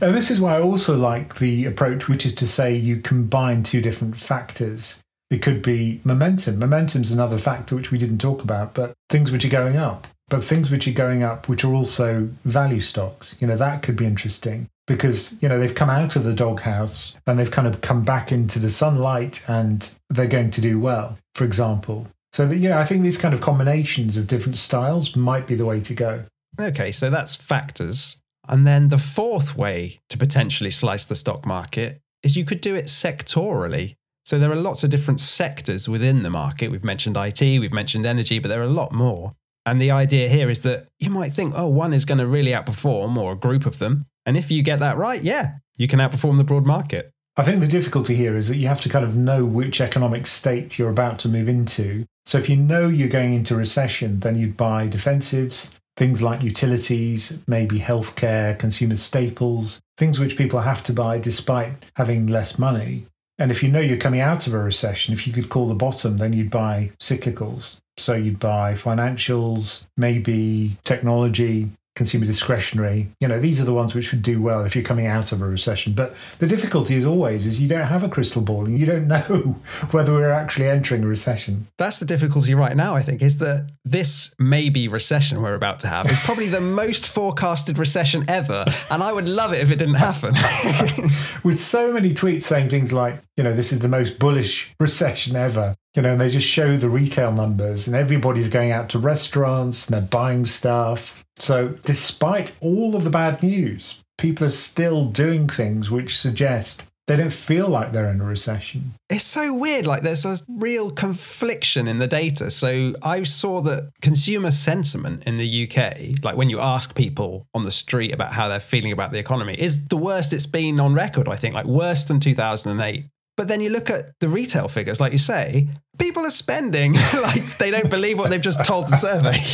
[0.00, 3.62] and this is why I also like the approach, which is to say you combine
[3.62, 5.00] two different factors.
[5.30, 6.58] It could be momentum.
[6.58, 10.42] Momentum's another factor which we didn't talk about, but things which are going up but
[10.42, 14.06] things which are going up, which are also value stocks, you know, that could be
[14.06, 18.04] interesting because, you know, they've come out of the doghouse and they've kind of come
[18.04, 22.06] back into the sunlight and they're going to do well, for example.
[22.32, 25.54] So, that, you know, I think these kind of combinations of different styles might be
[25.54, 26.24] the way to go.
[26.60, 28.16] Okay, so that's factors.
[28.48, 32.74] And then the fourth way to potentially slice the stock market is you could do
[32.74, 33.94] it sectorally.
[34.24, 36.70] So there are lots of different sectors within the market.
[36.70, 39.34] We've mentioned IT, we've mentioned energy, but there are a lot more.
[39.66, 42.50] And the idea here is that you might think, oh, one is going to really
[42.50, 44.06] outperform, or a group of them.
[44.26, 47.10] And if you get that right, yeah, you can outperform the broad market.
[47.36, 50.26] I think the difficulty here is that you have to kind of know which economic
[50.26, 52.04] state you're about to move into.
[52.26, 57.40] So if you know you're going into recession, then you'd buy defensives, things like utilities,
[57.48, 63.06] maybe healthcare, consumer staples, things which people have to buy despite having less money.
[63.38, 65.74] And if you know you're coming out of a recession, if you could call the
[65.74, 67.78] bottom, then you'd buy cyclicals.
[67.96, 73.08] So you'd buy financials, maybe technology, consumer discretionary.
[73.20, 75.40] You know, these are the ones which would do well if you're coming out of
[75.40, 75.92] a recession.
[75.92, 79.06] But the difficulty is always is you don't have a crystal ball and you don't
[79.06, 79.56] know
[79.90, 81.68] whether we're actually entering a recession.
[81.78, 85.88] That's the difficulty right now, I think, is that this maybe recession we're about to
[85.88, 88.64] have is probably the most forecasted recession ever.
[88.90, 90.34] And I would love it if it didn't happen.
[91.44, 95.36] With so many tweets saying things like, you know, this is the most bullish recession
[95.36, 95.74] ever.
[95.94, 99.86] You know, and they just show the retail numbers and everybody's going out to restaurants
[99.86, 105.48] and they're buying stuff so, despite all of the bad news, people are still doing
[105.48, 108.94] things which suggest they don't feel like they're in a recession.
[109.10, 109.86] It's so weird.
[109.86, 112.50] Like there's a real confliction in the data.
[112.50, 117.64] So I saw that consumer sentiment in the UK, like when you ask people on
[117.64, 120.94] the street about how they're feeling about the economy, is the worst it's been on
[120.94, 123.04] record, I think, like worse than 2008.
[123.36, 125.68] But then you look at the retail figures, like you say,
[125.98, 129.38] people are spending like they don't believe what they've just told the survey.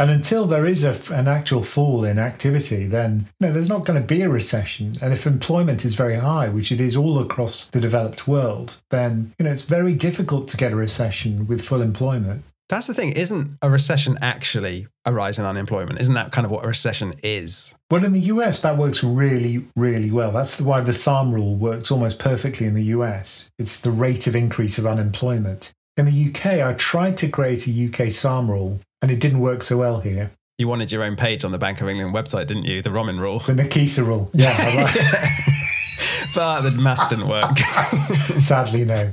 [0.00, 3.84] And until there is a, an actual fall in activity, then you know, there's not
[3.84, 4.94] going to be a recession.
[5.02, 9.34] And if employment is very high, which it is all across the developed world, then
[9.38, 12.44] you know it's very difficult to get a recession with full employment.
[12.68, 13.12] That's the thing.
[13.12, 16.00] Isn't a recession actually a rise in unemployment?
[16.00, 17.74] Isn't that kind of what a recession is?
[17.90, 20.32] Well, in the US, that works really, really well.
[20.32, 23.50] That's why the Sahm rule works almost perfectly in the US.
[23.58, 25.72] It's the rate of increase of unemployment.
[25.96, 29.62] In the UK, I tried to create a UK Sahm rule, and it didn't work
[29.62, 30.30] so well here.
[30.58, 32.82] You wanted your own page on the Bank of England website, didn't you?
[32.82, 33.38] The Ramin rule.
[33.38, 34.30] The Nakisa rule.
[34.34, 34.54] Yeah.
[36.34, 37.56] but the math didn't work.
[38.38, 39.10] Sadly, no.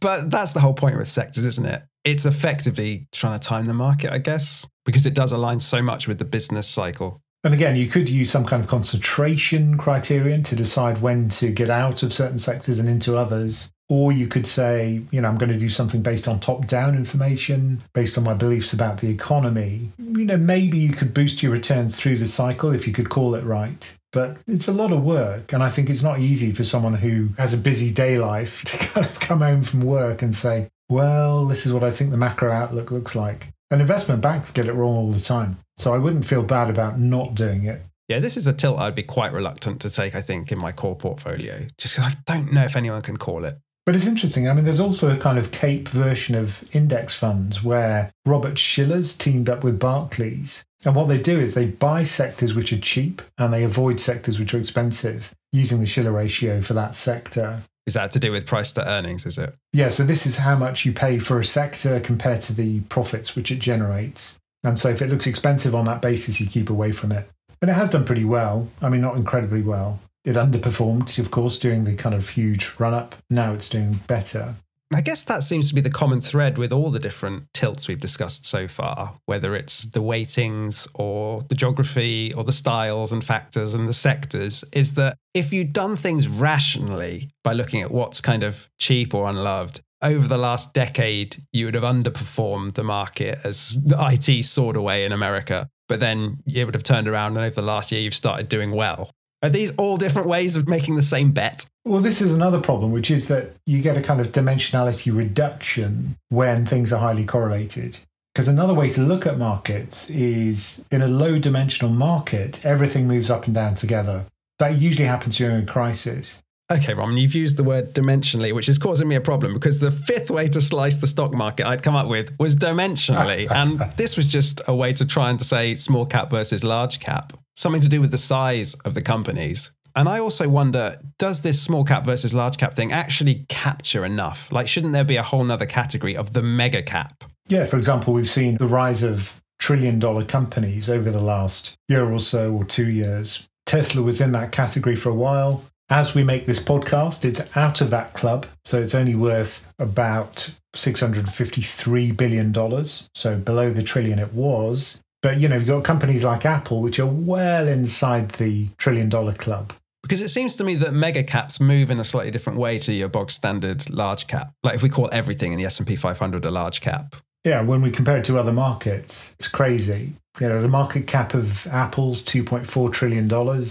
[0.00, 1.82] but that's the whole point with sectors, isn't it?
[2.04, 6.06] It's effectively trying to time the market, I guess, because it does align so much
[6.06, 7.22] with the business cycle.
[7.44, 11.68] And again, you could use some kind of concentration criterion to decide when to get
[11.68, 13.70] out of certain sectors and into others.
[13.90, 16.96] Or you could say, you know, I'm going to do something based on top down
[16.96, 19.90] information, based on my beliefs about the economy.
[19.98, 23.34] You know, maybe you could boost your returns through the cycle if you could call
[23.34, 23.94] it right.
[24.10, 25.52] But it's a lot of work.
[25.52, 28.78] And I think it's not easy for someone who has a busy day life to
[28.78, 32.16] kind of come home from work and say, well, this is what I think the
[32.16, 33.48] macro outlook looks like.
[33.70, 35.58] And investment banks get it wrong all the time.
[35.76, 37.82] So I wouldn't feel bad about not doing it.
[38.08, 40.70] Yeah, this is a tilt I'd be quite reluctant to take, I think, in my
[40.70, 43.58] core portfolio, just because I don't know if anyone can call it.
[43.84, 44.48] But it's interesting.
[44.48, 49.14] I mean, there's also a kind of Cape version of index funds where Robert Shiller's
[49.14, 50.64] teamed up with Barclays.
[50.84, 54.38] And what they do is they buy sectors which are cheap and they avoid sectors
[54.38, 57.62] which are expensive using the Shiller ratio for that sector.
[57.86, 59.54] Is that to do with price to earnings, is it?
[59.72, 63.36] Yeah, so this is how much you pay for a sector compared to the profits
[63.36, 64.38] which it generates.
[64.62, 67.28] And so if it looks expensive on that basis, you keep away from it.
[67.60, 68.68] And it has done pretty well.
[68.80, 70.00] I mean, not incredibly well.
[70.24, 73.14] It underperformed, of course, during the kind of huge run up.
[73.28, 74.54] Now it's doing better.
[74.94, 77.98] I guess that seems to be the common thread with all the different tilts we've
[77.98, 83.74] discussed so far, whether it's the weightings or the geography or the styles and factors
[83.74, 88.44] and the sectors, is that if you'd done things rationally by looking at what's kind
[88.44, 93.76] of cheap or unloved, over the last decade, you would have underperformed the market as
[93.98, 95.68] IT soared away in America.
[95.88, 98.70] But then it would have turned around, and over the last year, you've started doing
[98.70, 99.10] well.
[99.44, 101.66] Are these all different ways of making the same bet?
[101.84, 106.16] Well, this is another problem, which is that you get a kind of dimensionality reduction
[106.30, 107.98] when things are highly correlated.
[108.34, 113.28] Because another way to look at markets is in a low dimensional market, everything moves
[113.28, 114.24] up and down together.
[114.60, 116.42] That usually happens during a crisis.
[116.72, 119.90] Okay, Ramin, you've used the word dimensionally, which is causing me a problem because the
[119.90, 123.50] fifth way to slice the stock market I'd come up with was dimensionally.
[123.54, 126.98] and this was just a way to try and to say small cap versus large
[126.98, 129.70] cap, something to do with the size of the companies.
[129.96, 134.50] And I also wonder does this small cap versus large cap thing actually capture enough?
[134.50, 137.24] Like, shouldn't there be a whole nother category of the mega cap?
[137.48, 142.10] Yeah, for example, we've seen the rise of trillion dollar companies over the last year
[142.10, 143.46] or so or two years.
[143.66, 145.64] Tesla was in that category for a while.
[145.90, 148.46] As we make this podcast, it's out of that club.
[148.64, 152.84] So it's only worth about $653 billion.
[153.14, 155.00] So below the trillion it was.
[155.24, 159.32] But, you know, you've got companies like Apple, which are well inside the trillion dollar
[159.32, 159.72] club.
[160.02, 162.92] Because it seems to me that mega caps move in a slightly different way to
[162.92, 164.52] your bog standard large cap.
[164.62, 167.16] Like if we call everything in the S&P 500 a large cap.
[167.42, 170.12] Yeah, when we compare it to other markets, it's crazy.
[170.40, 173.64] You know, the market cap of Apple's $2.4 trillion.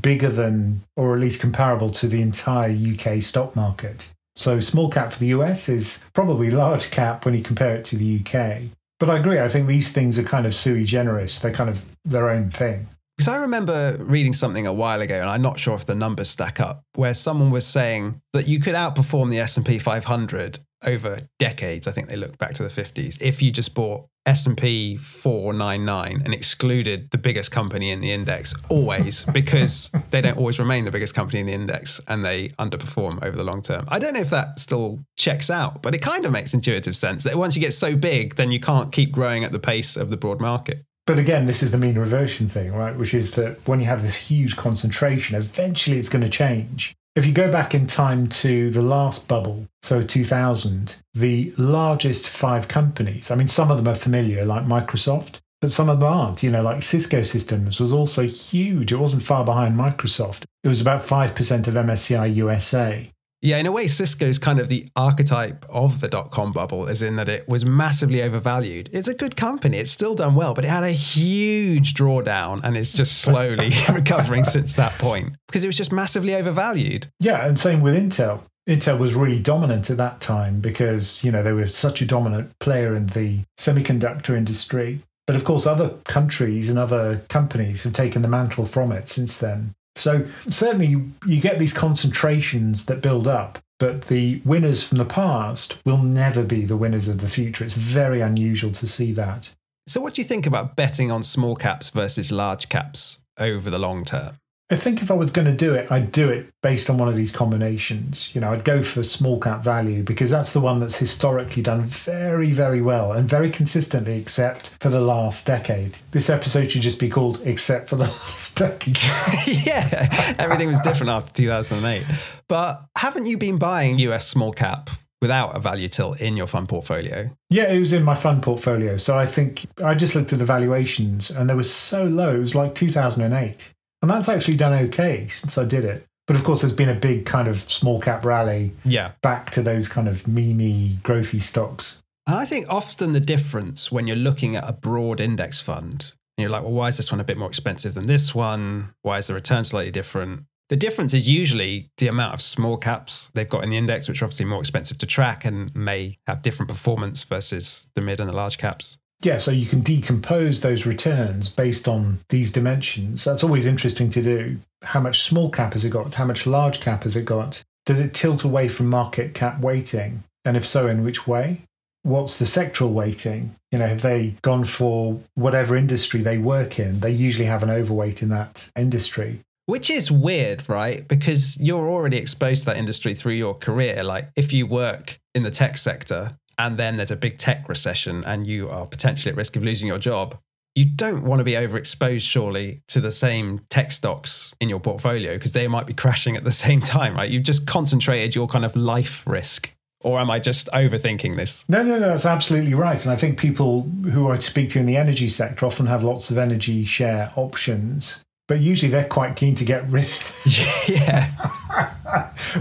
[0.00, 4.12] bigger than, or at least comparable to the entire UK stock market.
[4.34, 7.96] So small cap for the US is probably large cap when you compare it to
[7.96, 8.75] the UK.
[8.98, 9.40] But I agree.
[9.40, 11.38] I think these things are kind of sui generis.
[11.38, 12.88] They're kind of their own thing.
[13.16, 16.28] Because I remember reading something a while ago, and I'm not sure if the numbers
[16.28, 21.86] stack up, where someone was saying that you could outperform the S&P 500 over decades.
[21.86, 23.16] I think they look back to the 50s.
[23.20, 29.22] If you just bought S&P 499 and excluded the biggest company in the index always
[29.32, 33.36] because they don't always remain the biggest company in the index and they underperform over
[33.36, 33.84] the long term.
[33.88, 37.22] I don't know if that still checks out, but it kind of makes intuitive sense
[37.22, 40.10] that once you get so big then you can't keep growing at the pace of
[40.10, 40.84] the broad market.
[41.06, 42.96] But again, this is the mean reversion thing, right?
[42.96, 46.96] Which is that when you have this huge concentration, eventually it's going to change.
[47.16, 52.68] If you go back in time to the last bubble, so 2000, the largest five
[52.68, 56.42] companies, I mean, some of them are familiar, like Microsoft, but some of them aren't.
[56.42, 58.92] You know, like Cisco Systems was also huge.
[58.92, 60.44] It wasn't far behind Microsoft.
[60.62, 63.10] It was about 5% of MSCI USA.
[63.42, 67.02] Yeah, in a way, Cisco's kind of the archetype of the dot com bubble, as
[67.02, 68.88] in that it was massively overvalued.
[68.92, 72.76] It's a good company, it's still done well, but it had a huge drawdown and
[72.76, 77.08] it's just slowly recovering since that point because it was just massively overvalued.
[77.20, 78.42] Yeah, and same with Intel.
[78.68, 82.58] Intel was really dominant at that time because, you know, they were such a dominant
[82.58, 85.02] player in the semiconductor industry.
[85.26, 89.36] But of course, other countries and other companies have taken the mantle from it since
[89.38, 89.74] then.
[89.96, 95.76] So certainly you get these concentrations that build up, but the winners from the past
[95.84, 97.64] will never be the winners of the future.
[97.64, 99.50] It's very unusual to see that.
[99.88, 103.78] So, what do you think about betting on small caps versus large caps over the
[103.78, 104.38] long term?
[104.68, 107.08] I think if I was going to do it, I'd do it based on one
[107.08, 108.34] of these combinations.
[108.34, 111.84] You know, I'd go for small cap value because that's the one that's historically done
[111.84, 115.98] very, very well and very consistently, except for the last decade.
[116.10, 118.98] This episode should just be called Except for the Last Decade.
[119.46, 122.04] yeah, everything was different after 2008.
[122.48, 124.90] But haven't you been buying US small cap
[125.22, 127.30] without a value tilt in your fund portfolio?
[127.50, 128.96] Yeah, it was in my fund portfolio.
[128.96, 132.34] So I think I just looked at the valuations and they were so low.
[132.34, 133.72] It was like 2008.
[134.02, 136.06] And that's actually done okay since I did it.
[136.26, 139.12] But of course, there's been a big kind of small cap rally yeah.
[139.22, 142.02] back to those kind of memey, growthy stocks.
[142.26, 146.42] And I think often the difference when you're looking at a broad index fund, and
[146.42, 148.92] you're like, well, why is this one a bit more expensive than this one?
[149.02, 150.42] Why is the return slightly different?
[150.68, 154.20] The difference is usually the amount of small caps they've got in the index, which
[154.20, 158.28] are obviously more expensive to track and may have different performance versus the mid and
[158.28, 158.98] the large caps.
[159.26, 163.24] Yeah, so you can decompose those returns based on these dimensions.
[163.24, 164.58] That's always interesting to do.
[164.82, 166.14] How much small cap has it got?
[166.14, 167.64] How much large cap has it got?
[167.86, 170.22] Does it tilt away from market cap weighting?
[170.44, 171.62] And if so, in which way?
[172.04, 173.56] What's the sectoral weighting?
[173.72, 177.00] You know, have they gone for whatever industry they work in?
[177.00, 179.40] They usually have an overweight in that industry.
[179.64, 181.06] Which is weird, right?
[181.08, 184.04] Because you're already exposed to that industry through your career.
[184.04, 188.24] Like if you work in the tech sector, and then there's a big tech recession
[188.24, 190.36] and you are potentially at risk of losing your job,
[190.74, 195.34] you don't want to be overexposed, surely, to the same tech stocks in your portfolio
[195.34, 197.30] because they might be crashing at the same time, right?
[197.30, 199.72] You've just concentrated your kind of life risk.
[200.02, 201.64] Or am I just overthinking this?
[201.68, 203.02] No, no, no, that's absolutely right.
[203.02, 206.30] And I think people who I speak to in the energy sector often have lots
[206.30, 210.08] of energy share options but usually they're quite keen to get rid
[210.88, 211.30] yeah.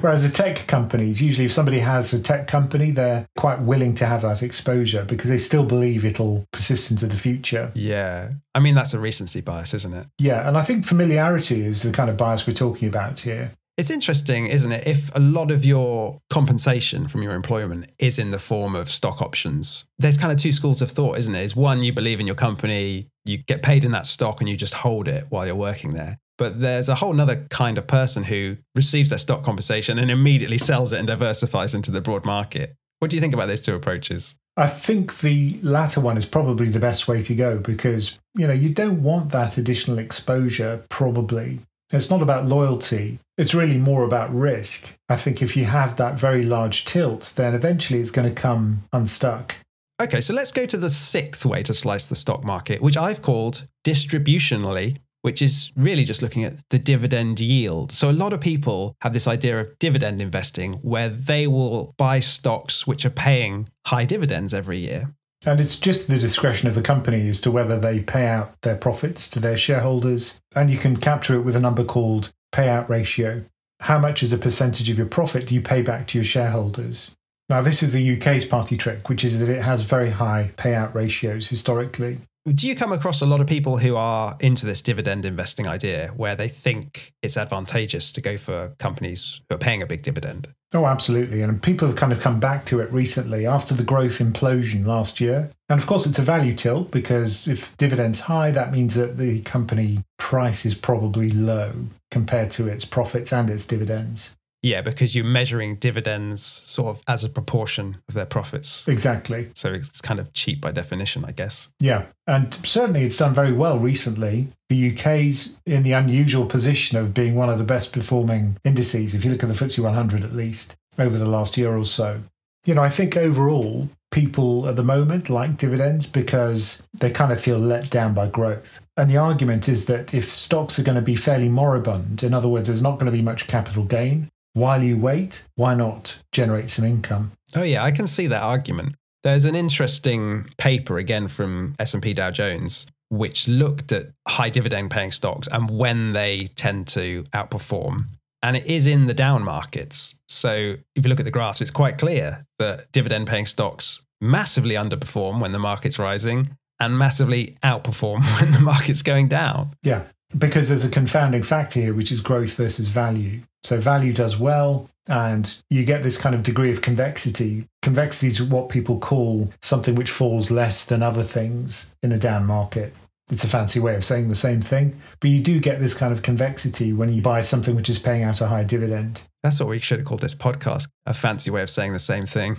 [0.01, 4.05] Whereas the tech companies usually if somebody has a tech company they're quite willing to
[4.05, 7.71] have that exposure because they still believe it'll persist into the future.
[7.75, 8.31] Yeah.
[8.53, 10.07] I mean that's a recency bias isn't it?
[10.17, 13.89] Yeah and i think familiarity is the kind of bias we're talking about here it's
[13.89, 14.87] interesting, isn't it?
[14.87, 19.21] If a lot of your compensation from your employment is in the form of stock
[19.21, 21.43] options, there's kind of two schools of thought, isn't it?
[21.43, 24.55] Is one, you believe in your company, you get paid in that stock and you
[24.55, 26.17] just hold it while you're working there.
[26.37, 30.57] But there's a whole other kind of person who receives their stock compensation and immediately
[30.57, 32.75] sells it and diversifies into the broad market.
[32.99, 34.35] What do you think about those two approaches?
[34.57, 38.53] I think the latter one is probably the best way to go because, you know,
[38.53, 41.59] you don't want that additional exposure probably
[41.91, 43.19] it's not about loyalty.
[43.37, 44.93] It's really more about risk.
[45.09, 48.83] I think if you have that very large tilt, then eventually it's going to come
[48.93, 49.55] unstuck.
[50.01, 53.21] Okay, so let's go to the sixth way to slice the stock market, which I've
[53.21, 57.91] called distributionally, which is really just looking at the dividend yield.
[57.91, 62.19] So a lot of people have this idea of dividend investing where they will buy
[62.19, 65.13] stocks which are paying high dividends every year.
[65.45, 68.75] And it's just the discretion of the company as to whether they pay out their
[68.75, 70.41] profits to their shareholders.
[70.55, 73.43] And you can capture it with a number called payout ratio.
[73.81, 77.11] How much as a percentage of your profit do you pay back to your shareholders?
[77.49, 80.95] Now, this is the UK's party trick, which is that it has very high payout
[80.95, 82.19] ratios historically.
[82.53, 86.11] Do you come across a lot of people who are into this dividend investing idea
[86.15, 90.49] where they think it's advantageous to go for companies who are paying a big dividend?
[90.71, 91.41] Oh, absolutely.
[91.41, 95.19] And people have kind of come back to it recently after the growth implosion last
[95.19, 95.49] year.
[95.69, 99.41] And of course, it's a value tilt because if dividends high, that means that the
[99.41, 101.73] company price is probably low
[102.11, 104.35] compared to its profits and its dividends.
[104.65, 108.83] Yeah, because you're measuring dividends sort of as a proportion of their profits.
[108.87, 109.51] Exactly.
[109.53, 111.67] So it's kind of cheap by definition, I guess.
[111.79, 112.05] Yeah.
[112.25, 114.47] And certainly it's done very well recently.
[114.69, 119.23] The UK's in the unusual position of being one of the best performing indices, if
[119.23, 122.21] you look at the FTSE 100 at least, over the last year or so.
[122.65, 127.39] You know, I think overall, people at the moment like dividends because they kind of
[127.39, 128.79] feel let down by growth.
[128.97, 132.49] And the argument is that if stocks are going to be fairly moribund, in other
[132.49, 136.69] words, there's not going to be much capital gain, while you wait, why not generate
[136.69, 137.33] some income?
[137.55, 138.95] Oh yeah, I can see that argument.
[139.23, 145.11] There's an interesting paper again from S&P Dow Jones which looked at high dividend paying
[145.11, 148.05] stocks and when they tend to outperform.
[148.41, 150.15] And it is in the down markets.
[150.27, 154.75] So if you look at the graphs, it's quite clear that dividend paying stocks massively
[154.75, 159.75] underperform when the market's rising and massively outperform when the market's going down.
[159.83, 160.03] Yeah,
[160.37, 163.41] because there's a confounding factor here, which is growth versus value.
[163.65, 167.65] So value does well, and you get this kind of degree of convexity.
[167.81, 172.45] Convexity is what people call something which falls less than other things in a down
[172.45, 172.93] market.
[173.31, 176.13] It's a fancy way of saying the same thing, but you do get this kind
[176.13, 179.23] of convexity when you buy something which is paying out a high dividend.
[179.41, 182.27] That's what we should have called this podcast a fancy way of saying the same
[182.27, 182.57] thing.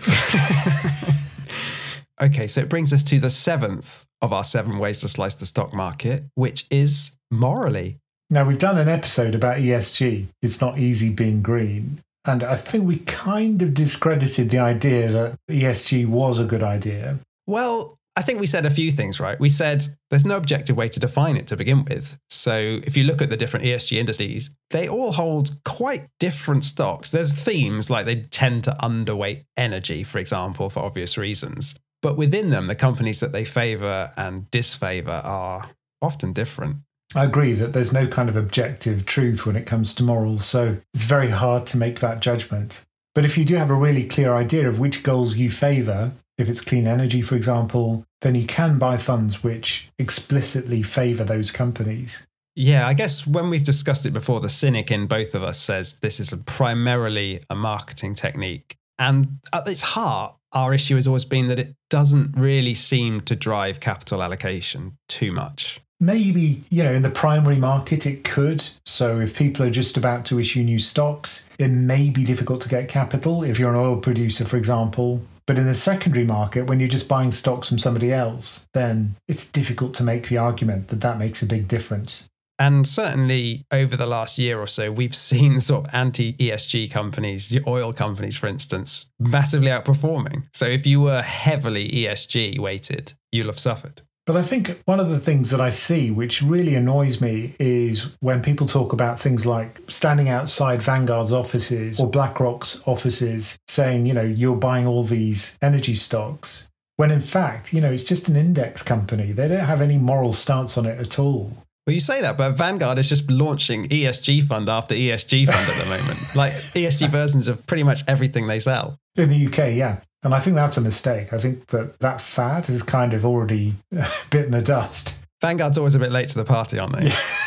[2.21, 5.47] okay, so it brings us to the seventh of our seven ways to slice the
[5.47, 8.01] stock market, which is morally.
[8.29, 10.27] Now, we've done an episode about ESG.
[10.43, 12.01] It's not easy being green.
[12.25, 17.21] And I think we kind of discredited the idea that ESG was a good idea.
[17.47, 19.39] Well, I think we said a few things, right?
[19.39, 22.17] We said there's no objective way to define it to begin with.
[22.31, 27.11] So if you look at the different ESG indices, they all hold quite different stocks.
[27.11, 31.75] There's themes like they tend to underweight energy, for example, for obvious reasons.
[32.03, 35.71] But within them, the companies that they favor and disfavor are
[36.01, 36.79] often different.
[37.15, 40.79] I agree that there's no kind of objective truth when it comes to morals, so
[40.93, 42.85] it's very hard to make that judgment.
[43.15, 46.49] But if you do have a really clear idea of which goals you favour, if
[46.49, 52.27] it's clean energy, for example, then you can buy funds which explicitly favour those companies.
[52.55, 55.95] Yeah, I guess when we've discussed it before, the cynic in both of us says
[56.01, 58.77] this is a primarily a marketing technique.
[58.99, 63.37] And at its heart, our issue has always been that it doesn't really seem to
[63.37, 65.81] drive capital allocation too much.
[65.99, 68.69] Maybe, you know, in the primary market it could.
[68.85, 72.69] So if people are just about to issue new stocks, it may be difficult to
[72.69, 75.23] get capital if you're an oil producer, for example.
[75.47, 79.47] But in the secondary market, when you're just buying stocks from somebody else, then it's
[79.47, 82.29] difficult to make the argument that that makes a big difference.
[82.59, 87.57] And certainly over the last year or so, we've seen sort of anti ESG companies,
[87.67, 90.45] oil companies, for instance, massively outperforming.
[90.53, 94.03] So if you were heavily ESG weighted, you'll have suffered.
[94.27, 98.13] But I think one of the things that I see which really annoys me is
[98.19, 104.15] when people talk about things like standing outside Vanguard's offices or BlackRock's offices saying, you
[104.15, 106.67] know, you're buying all these energy stocks.
[106.97, 109.31] When in fact, you know, it's just an index company.
[109.31, 111.53] They don't have any moral stance on it at all.
[111.87, 115.85] Well, you say that, but Vanguard is just launching ESG fund after ESG fund at
[115.85, 116.19] the moment.
[116.35, 118.99] like ESG versions of pretty much everything they sell.
[119.15, 120.01] In the UK, yeah.
[120.25, 121.33] And I think that's a mistake.
[121.33, 123.75] I think that that fad has kind of already
[124.31, 125.23] bitten the dust.
[125.41, 127.07] Vanguard's always a bit late to the party, aren't they?
[127.07, 127.17] Yeah.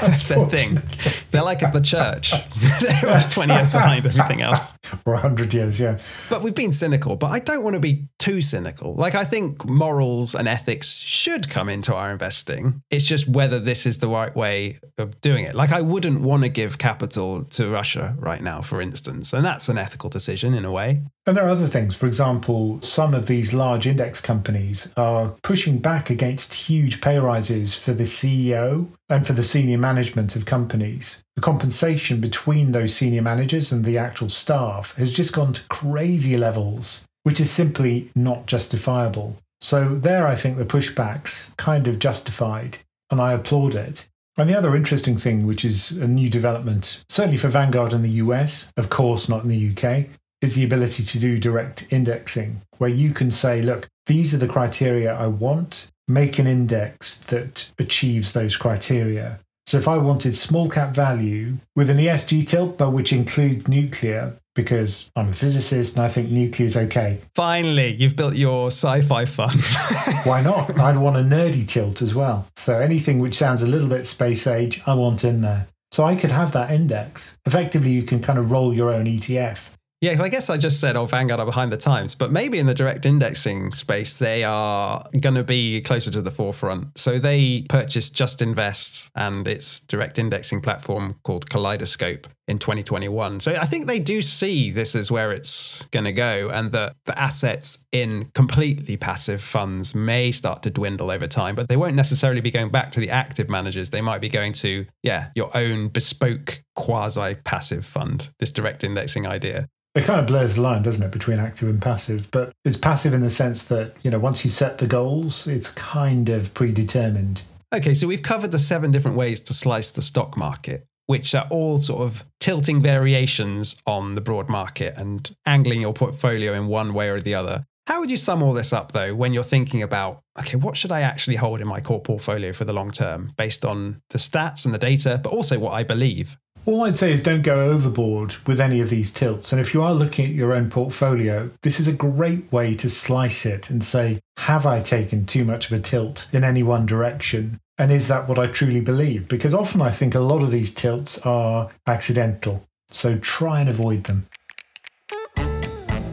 [0.00, 0.82] That's their thing.
[1.30, 2.32] They're like at the church.
[2.80, 4.74] They're always 20 years behind everything else.
[5.06, 5.98] Or 100 years, yeah.
[6.30, 8.94] But we've been cynical, but I don't want to be too cynical.
[8.94, 12.80] Like, I think morals and ethics should come into our investing.
[12.90, 15.54] It's just whether this is the right way of doing it.
[15.54, 19.32] Like, I wouldn't want to give capital to Russia right now, for instance.
[19.32, 21.02] And that's an ethical decision in a way.
[21.26, 21.96] And there are other things.
[21.96, 27.74] For example, some of these large index companies are pushing back against huge pay rises
[27.74, 31.22] for the CEO and for the senior management of companies.
[31.36, 36.36] The compensation between those senior managers and the actual staff has just gone to crazy
[36.36, 39.36] levels, which is simply not justifiable.
[39.60, 42.78] So, there, I think the pushback's kind of justified,
[43.10, 44.06] and I applaud it.
[44.36, 48.10] And the other interesting thing, which is a new development, certainly for Vanguard in the
[48.10, 50.06] US, of course not in the UK,
[50.42, 54.48] is the ability to do direct indexing, where you can say, look, these are the
[54.48, 59.40] criteria I want, make an index that achieves those criteria.
[59.66, 64.36] So if I wanted small cap value with an ESG tilt, but which includes nuclear,
[64.54, 67.20] because I'm a physicist and I think nuclear is okay.
[67.34, 69.62] Finally, you've built your sci fi fund.
[70.24, 70.78] Why not?
[70.78, 72.46] I'd want a nerdy tilt as well.
[72.56, 75.66] So anything which sounds a little bit space age, I want in there.
[75.92, 77.38] So I could have that index.
[77.46, 79.70] Effectively, you can kind of roll your own ETF.
[80.04, 82.66] Yeah, I guess I just said, oh, Vanguard are behind the times, but maybe in
[82.66, 86.98] the direct indexing space, they are going to be closer to the forefront.
[86.98, 93.40] So they purchased Just Invest and its direct indexing platform called Kaleidoscope in 2021.
[93.40, 96.94] So I think they do see this as where it's going to go, and that
[97.06, 101.96] the assets in completely passive funds may start to dwindle over time, but they won't
[101.96, 103.88] necessarily be going back to the active managers.
[103.88, 109.26] They might be going to, yeah, your own bespoke quasi passive fund, this direct indexing
[109.26, 109.66] idea.
[109.94, 112.28] It kind of blurs the line, doesn't it, between active and passive?
[112.32, 115.70] But it's passive in the sense that, you know, once you set the goals, it's
[115.70, 117.42] kind of predetermined.
[117.72, 121.46] Okay, so we've covered the seven different ways to slice the stock market, which are
[121.48, 126.92] all sort of tilting variations on the broad market and angling your portfolio in one
[126.92, 127.64] way or the other.
[127.86, 130.90] How would you sum all this up, though, when you're thinking about, okay, what should
[130.90, 134.64] I actually hold in my core portfolio for the long term based on the stats
[134.64, 136.36] and the data, but also what I believe?
[136.66, 139.52] All I'd say is don't go overboard with any of these tilts.
[139.52, 142.88] And if you are looking at your own portfolio, this is a great way to
[142.88, 146.86] slice it and say, have I taken too much of a tilt in any one
[146.86, 147.60] direction?
[147.76, 149.28] And is that what I truly believe?
[149.28, 152.66] Because often I think a lot of these tilts are accidental.
[152.90, 154.26] So try and avoid them.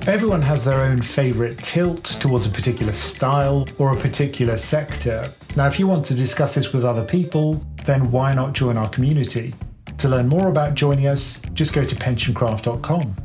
[0.05, 5.29] Everyone has their own favourite tilt towards a particular style or a particular sector.
[5.55, 8.89] Now, if you want to discuss this with other people, then why not join our
[8.89, 9.53] community?
[10.01, 13.15] To learn more about joining us, just go to pensioncraft.com.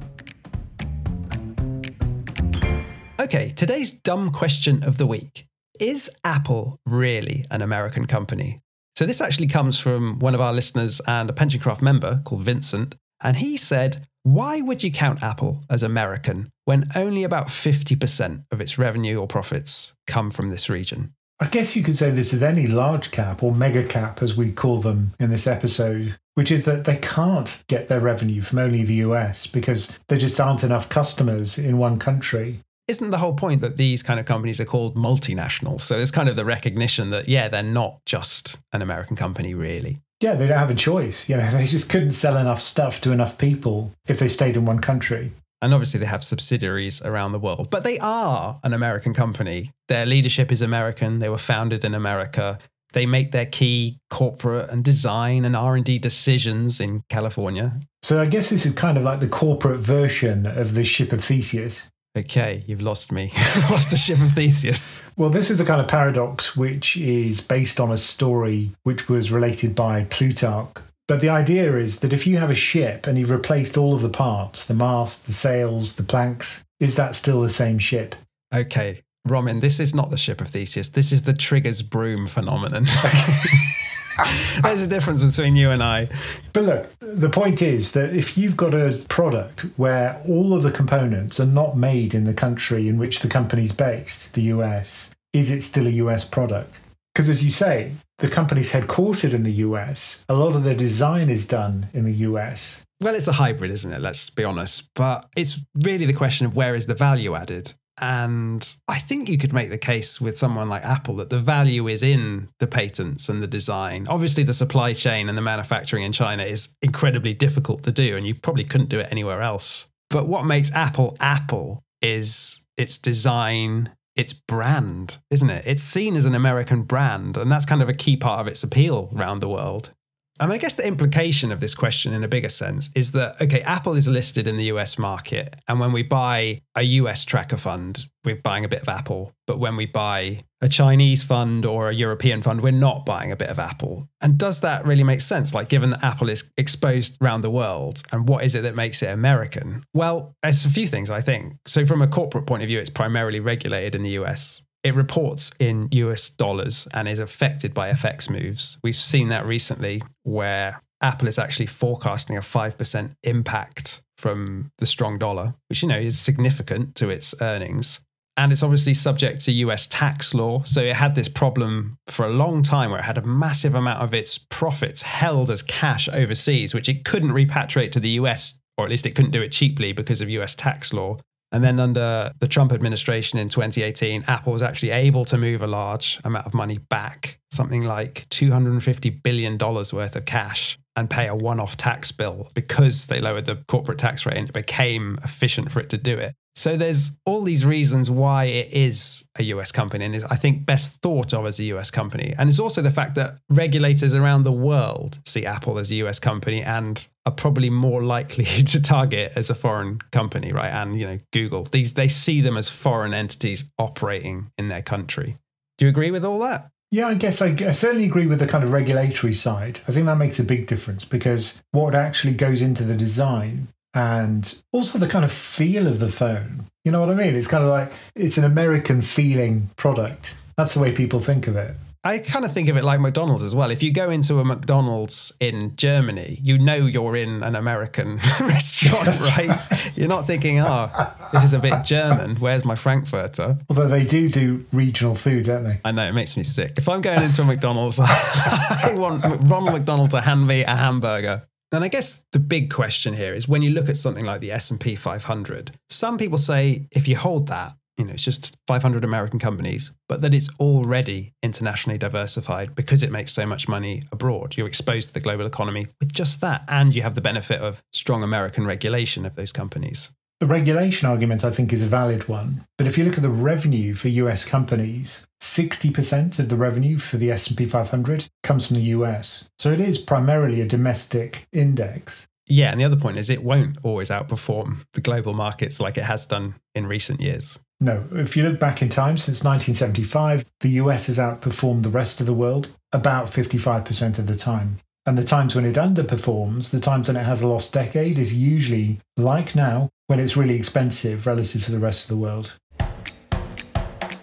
[3.18, 5.46] Okay, today's dumb question of the week
[5.80, 8.60] Is Apple really an American company?
[8.94, 12.94] So, this actually comes from one of our listeners and a PensionCraft member called Vincent.
[13.22, 18.60] And he said, Why would you count Apple as American when only about 50% of
[18.60, 21.14] its revenue or profits come from this region?
[21.40, 24.52] I guess you could say this of any large cap or mega cap, as we
[24.52, 28.84] call them in this episode, which is that they can't get their revenue from only
[28.84, 32.60] the US because there just aren't enough customers in one country.
[32.88, 35.80] Isn't the whole point that these kind of companies are called multinationals?
[35.80, 40.02] So there's kind of the recognition that, yeah, they're not just an American company, really.
[40.20, 41.26] Yeah, they don't have a choice.
[41.26, 44.66] You know, they just couldn't sell enough stuff to enough people if they stayed in
[44.66, 45.32] one country.
[45.62, 49.72] And obviously, they have subsidiaries around the world, but they are an American company.
[49.88, 51.18] Their leadership is American.
[51.18, 52.58] They were founded in America.
[52.92, 57.78] They make their key corporate and design and R&D decisions in California.
[58.02, 61.22] So I guess this is kind of like the corporate version of the ship of
[61.22, 61.88] Theseus.
[62.16, 63.30] Okay, you've lost me.
[63.70, 65.02] lost the ship of Theseus.
[65.16, 69.30] Well, this is a kind of paradox which is based on a story which was
[69.30, 73.30] related by Plutarch but the idea is that if you have a ship and you've
[73.30, 77.48] replaced all of the parts, the mast, the sails, the planks, is that still the
[77.48, 78.16] same ship?
[78.52, 80.90] Okay, Ramin, this is not the ship of Theseus.
[80.90, 82.86] This is the Trigger's broom phenomenon.
[84.62, 86.08] There's a difference between you and I.
[86.52, 90.70] But look, the point is that if you've got a product where all of the
[90.70, 95.50] components are not made in the country in which the company's based, the US, is
[95.50, 96.80] it still a US product?
[97.14, 100.24] Because as you say, the company's headquartered in the US.
[100.28, 102.82] A lot of their design is done in the US.
[103.00, 104.00] Well, it's a hybrid, isn't it?
[104.00, 104.88] Let's be honest.
[104.94, 107.74] But it's really the question of where is the value added?
[107.98, 111.88] And I think you could make the case with someone like Apple that the value
[111.88, 114.06] is in the patents and the design.
[114.08, 118.26] Obviously, the supply chain and the manufacturing in China is incredibly difficult to do, and
[118.26, 119.86] you probably couldn't do it anywhere else.
[120.10, 125.64] But what makes Apple Apple is its design, its brand, isn't it?
[125.66, 128.62] It's seen as an American brand, and that's kind of a key part of its
[128.62, 129.90] appeal around the world.
[130.38, 133.40] I mean, I guess the implication of this question in a bigger sense is that,
[133.40, 135.56] okay, Apple is listed in the US market.
[135.68, 139.32] And when we buy a US tracker fund, we're buying a bit of Apple.
[139.46, 143.36] But when we buy a Chinese fund or a European fund, we're not buying a
[143.36, 144.08] bit of Apple.
[144.20, 145.54] And does that really make sense?
[145.54, 149.02] Like, given that Apple is exposed around the world, and what is it that makes
[149.02, 149.84] it American?
[149.94, 151.54] Well, there's a few things, I think.
[151.66, 154.62] So, from a corporate point of view, it's primarily regulated in the US.
[154.86, 158.78] It reports in US dollars and is affected by FX moves.
[158.84, 165.18] We've seen that recently where Apple is actually forecasting a 5% impact from the strong
[165.18, 167.98] dollar, which, you know, is significant to its earnings.
[168.36, 170.62] And it's obviously subject to US tax law.
[170.62, 174.00] So it had this problem for a long time where it had a massive amount
[174.00, 178.84] of its profits held as cash overseas, which it couldn't repatriate to the US, or
[178.84, 181.18] at least it couldn't do it cheaply because of US tax law.
[181.56, 185.66] And then under the Trump administration in 2018, Apple was actually able to move a
[185.66, 191.34] large amount of money back, something like $250 billion worth of cash, and pay a
[191.34, 195.70] one off tax bill because they lowered the corporate tax rate and it became efficient
[195.70, 196.34] for it to do it.
[196.56, 200.64] So there's all these reasons why it is a US company and is, I think,
[200.64, 202.34] best thought of as a US company.
[202.38, 206.18] And it's also the fact that regulators around the world see Apple as a US
[206.18, 210.70] company and are probably more likely to target as a foreign company, right?
[210.70, 211.64] And you know, Google.
[211.64, 215.36] These they see them as foreign entities operating in their country.
[215.76, 216.70] Do you agree with all that?
[216.90, 219.80] Yeah, I guess I, I, certainly agree with the kind of regulatory side.
[219.88, 224.56] I think that makes a big difference because what actually goes into the design and
[224.72, 226.66] also the kind of feel of the phone.
[226.84, 227.34] You know what I mean?
[227.34, 230.36] It's kind of like it's an American feeling product.
[230.56, 231.74] That's the way people think of it.
[232.06, 233.70] I kind of think of it like McDonald's as well.
[233.70, 239.08] If you go into a McDonald's in Germany, you know you're in an American restaurant,
[239.36, 239.48] right?
[239.48, 239.92] right?
[239.96, 240.88] You're not thinking, oh,
[241.32, 242.36] this is a bit German.
[242.36, 243.58] Where's my Frankfurter?
[243.68, 245.80] Although they do do regional food, don't they?
[245.84, 246.74] I know, it makes me sick.
[246.76, 251.42] If I'm going into a McDonald's, I want Ronald McDonald to hand me a hamburger
[251.72, 254.52] and I guess the big question here is when you look at something like the
[254.52, 259.38] S&P 500, some people say if you hold that, you know, it's just 500 American
[259.38, 264.56] companies, but that it's already internationally diversified because it makes so much money abroad.
[264.56, 267.82] You're exposed to the global economy with just that, and you have the benefit of
[267.92, 270.10] strong American regulation of those companies.
[270.38, 272.66] The regulation argument, I think, is a valid one.
[272.76, 277.16] But if you look at the revenue for US companies, 60% of the revenue for
[277.16, 279.48] the S&P 500 comes from the US.
[279.58, 282.26] So it is primarily a domestic index.
[282.46, 286.04] Yeah, and the other point is it won't always outperform the global markets like it
[286.04, 287.58] has done in recent years.
[287.78, 292.20] No, if you look back in time since 1975, the US has outperformed the rest
[292.20, 294.78] of the world about 55% of the time.
[295.04, 298.34] And the times when it underperforms, the times when it has a lost decade, is
[298.34, 302.54] usually like now, when it's really expensive relative to the rest of the world.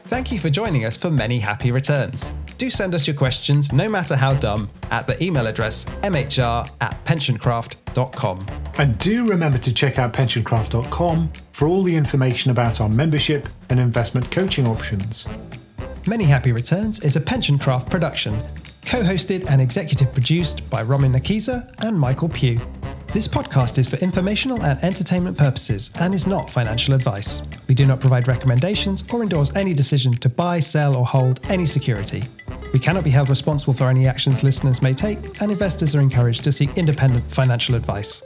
[0.05, 2.31] Thank you for joining us for many happy returns.
[2.57, 7.05] Do send us your questions, no matter how dumb, at the email address mhr at
[7.05, 8.45] pensioncraft.com.
[8.77, 13.79] And do remember to check out pensioncraft.com for all the information about our membership and
[13.79, 15.25] investment coaching options.
[16.07, 18.37] Many Happy Returns is a Pensioncraft production,
[18.85, 22.59] co hosted and executive produced by Ramin Nakisa and Michael Pugh.
[23.13, 27.43] This podcast is for informational and entertainment purposes and is not financial advice.
[27.67, 31.65] We do not provide recommendations or endorse any decision to buy, sell, or hold any
[31.65, 32.23] security.
[32.73, 36.43] We cannot be held responsible for any actions listeners may take, and investors are encouraged
[36.45, 38.23] to seek independent financial advice.